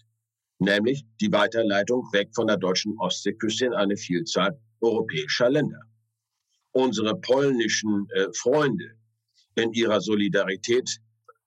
[0.59, 5.81] nämlich die Weiterleitung weg von der deutschen Ostseeküste in eine Vielzahl europäischer Länder.
[6.73, 8.97] Unsere polnischen äh, Freunde
[9.57, 10.99] in ihrer Solidarität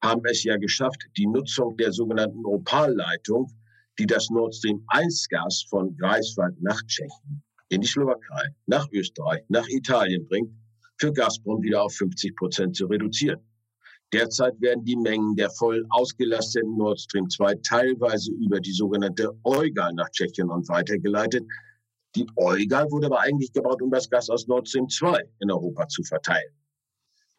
[0.03, 3.51] haben es ja geschafft, die Nutzung der sogenannten Opalleitung
[3.99, 9.43] die das Nord Stream 1 Gas von Greifswald nach Tschechien in die Slowakei, nach Österreich,
[9.49, 10.51] nach Italien bringt,
[10.97, 13.39] für Gazprom wieder auf 50 Prozent zu reduzieren.
[14.11, 19.93] Derzeit werden die Mengen der voll ausgelasteten Nord Stream 2 teilweise über die sogenannte EUGAL
[19.93, 21.43] nach Tschechien und weitergeleitet.
[22.15, 25.87] Die EUGAL wurde aber eigentlich gebaut, um das Gas aus Nord Stream 2 in Europa
[25.89, 26.51] zu verteilen.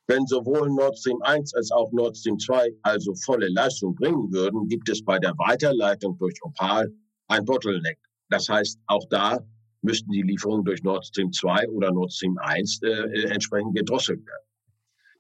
[0.06, 4.66] Wenn sowohl Nord Stream 1 als auch Nord Stream 2 also volle Leistung bringen würden,
[4.68, 6.92] gibt es bei der Weiterleitung durch Opal
[7.28, 7.98] ein Bottleneck.
[8.28, 9.38] Das heißt, auch da
[9.82, 14.24] müssten die Lieferungen durch Nord Stream 2 oder Nord Stream 1 äh, äh, entsprechend gedrosselt
[14.26, 14.44] werden.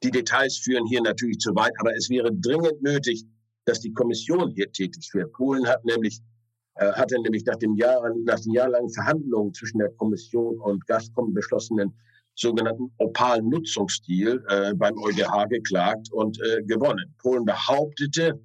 [0.02, 3.24] Die Details führen hier natürlich zu weit, aber es wäre dringend nötig,
[3.66, 5.32] dass die Kommission hier tätig wird.
[5.32, 6.20] Polen hat nämlich
[6.80, 11.34] äh, hatte nämlich nach, dem Jahr, nach den jahrelangen Verhandlungen zwischen der Kommission und Gazprom
[11.34, 11.94] beschlossenen
[12.40, 17.14] sogenannten Opal-Nutzungsstil äh, beim EuGH geklagt und äh, gewonnen.
[17.18, 18.40] Polen behauptete,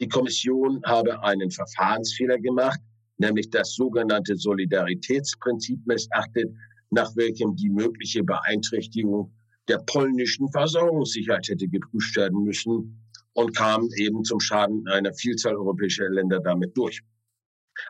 [0.00, 2.78] die Kommission habe einen Verfahrensfehler gemacht,
[3.16, 6.54] nämlich das sogenannte Solidaritätsprinzip missachtet,
[6.90, 9.32] nach welchem die mögliche Beeinträchtigung
[9.68, 13.02] der polnischen Versorgungssicherheit hätte geprüft werden müssen
[13.32, 17.00] und kam eben zum Schaden einer Vielzahl europäischer Länder damit durch.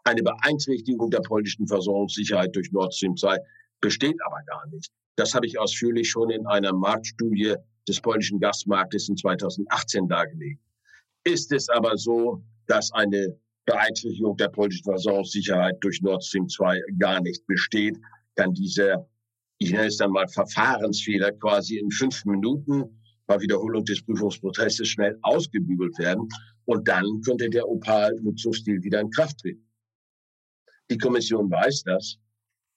[0.04, 3.38] Eine Beeinträchtigung der polnischen Versorgungssicherheit durch Nord Stream 2
[3.80, 4.90] besteht aber gar nicht.
[5.18, 7.56] Das habe ich ausführlich schon in einer Marktstudie
[7.88, 10.62] des polnischen Gasmarktes in 2018 dargelegt.
[11.24, 17.20] Ist es aber so, dass eine Beeinträchtigung der polnischen Versorgungssicherheit durch Nord Stream 2 gar
[17.20, 17.98] nicht besteht,
[18.36, 19.08] kann dieser,
[19.58, 22.84] ich nenne es dann mal Verfahrensfehler quasi in fünf Minuten
[23.26, 26.28] bei Wiederholung des Prüfungsprozesses schnell ausgebügelt werden.
[26.66, 29.68] Und dann könnte der Opal-Nutzungsstil wieder in Kraft treten.
[30.88, 32.18] Die Kommission weiß das,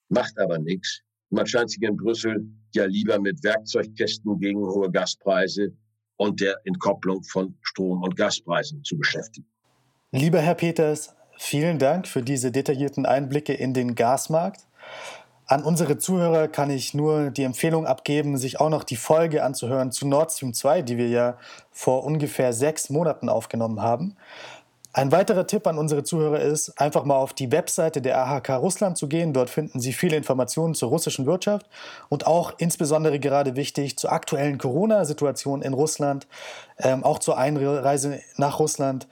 [0.08, 5.72] macht aber nichts man scheint sich in Brüssel ja lieber mit Werkzeugkästen gegen hohe Gaspreise
[6.16, 9.46] und der Entkopplung von Strom- und Gaspreisen zu beschäftigen.
[10.12, 14.66] Lieber Herr Peters, vielen Dank für diese detaillierten Einblicke in den Gasmarkt.
[15.46, 19.90] An unsere Zuhörer kann ich nur die Empfehlung abgeben, sich auch noch die Folge anzuhören
[19.90, 21.38] zu Nord Stream 2, die wir ja
[21.70, 24.16] vor ungefähr sechs Monaten aufgenommen haben.
[24.94, 28.98] Ein weiterer Tipp an unsere Zuhörer ist, einfach mal auf die Webseite der AHK Russland
[28.98, 29.32] zu gehen.
[29.32, 31.66] Dort finden Sie viele Informationen zur russischen Wirtschaft
[32.10, 36.26] und auch insbesondere gerade wichtig zur aktuellen Corona-Situation in Russland,
[36.78, 39.08] ähm, auch zur Einreise nach Russland.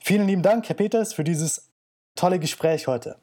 [0.00, 1.70] Vielen lieben Dank, Herr Peters, für dieses
[2.16, 3.16] tolle Gespräch heute.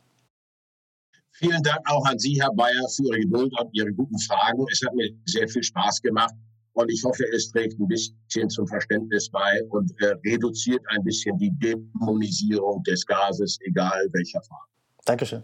[1.33, 4.65] Vielen Dank auch an Sie, Herr Bayer, für Ihre Geduld und Ihre guten Fragen.
[4.71, 6.35] Es hat mir sehr viel Spaß gemacht.
[6.73, 11.37] Und ich hoffe, es trägt ein bisschen zum Verständnis bei und äh, reduziert ein bisschen
[11.37, 14.65] die Dämonisierung des Gases, egal welcher Farbe.
[15.05, 15.43] Dankeschön.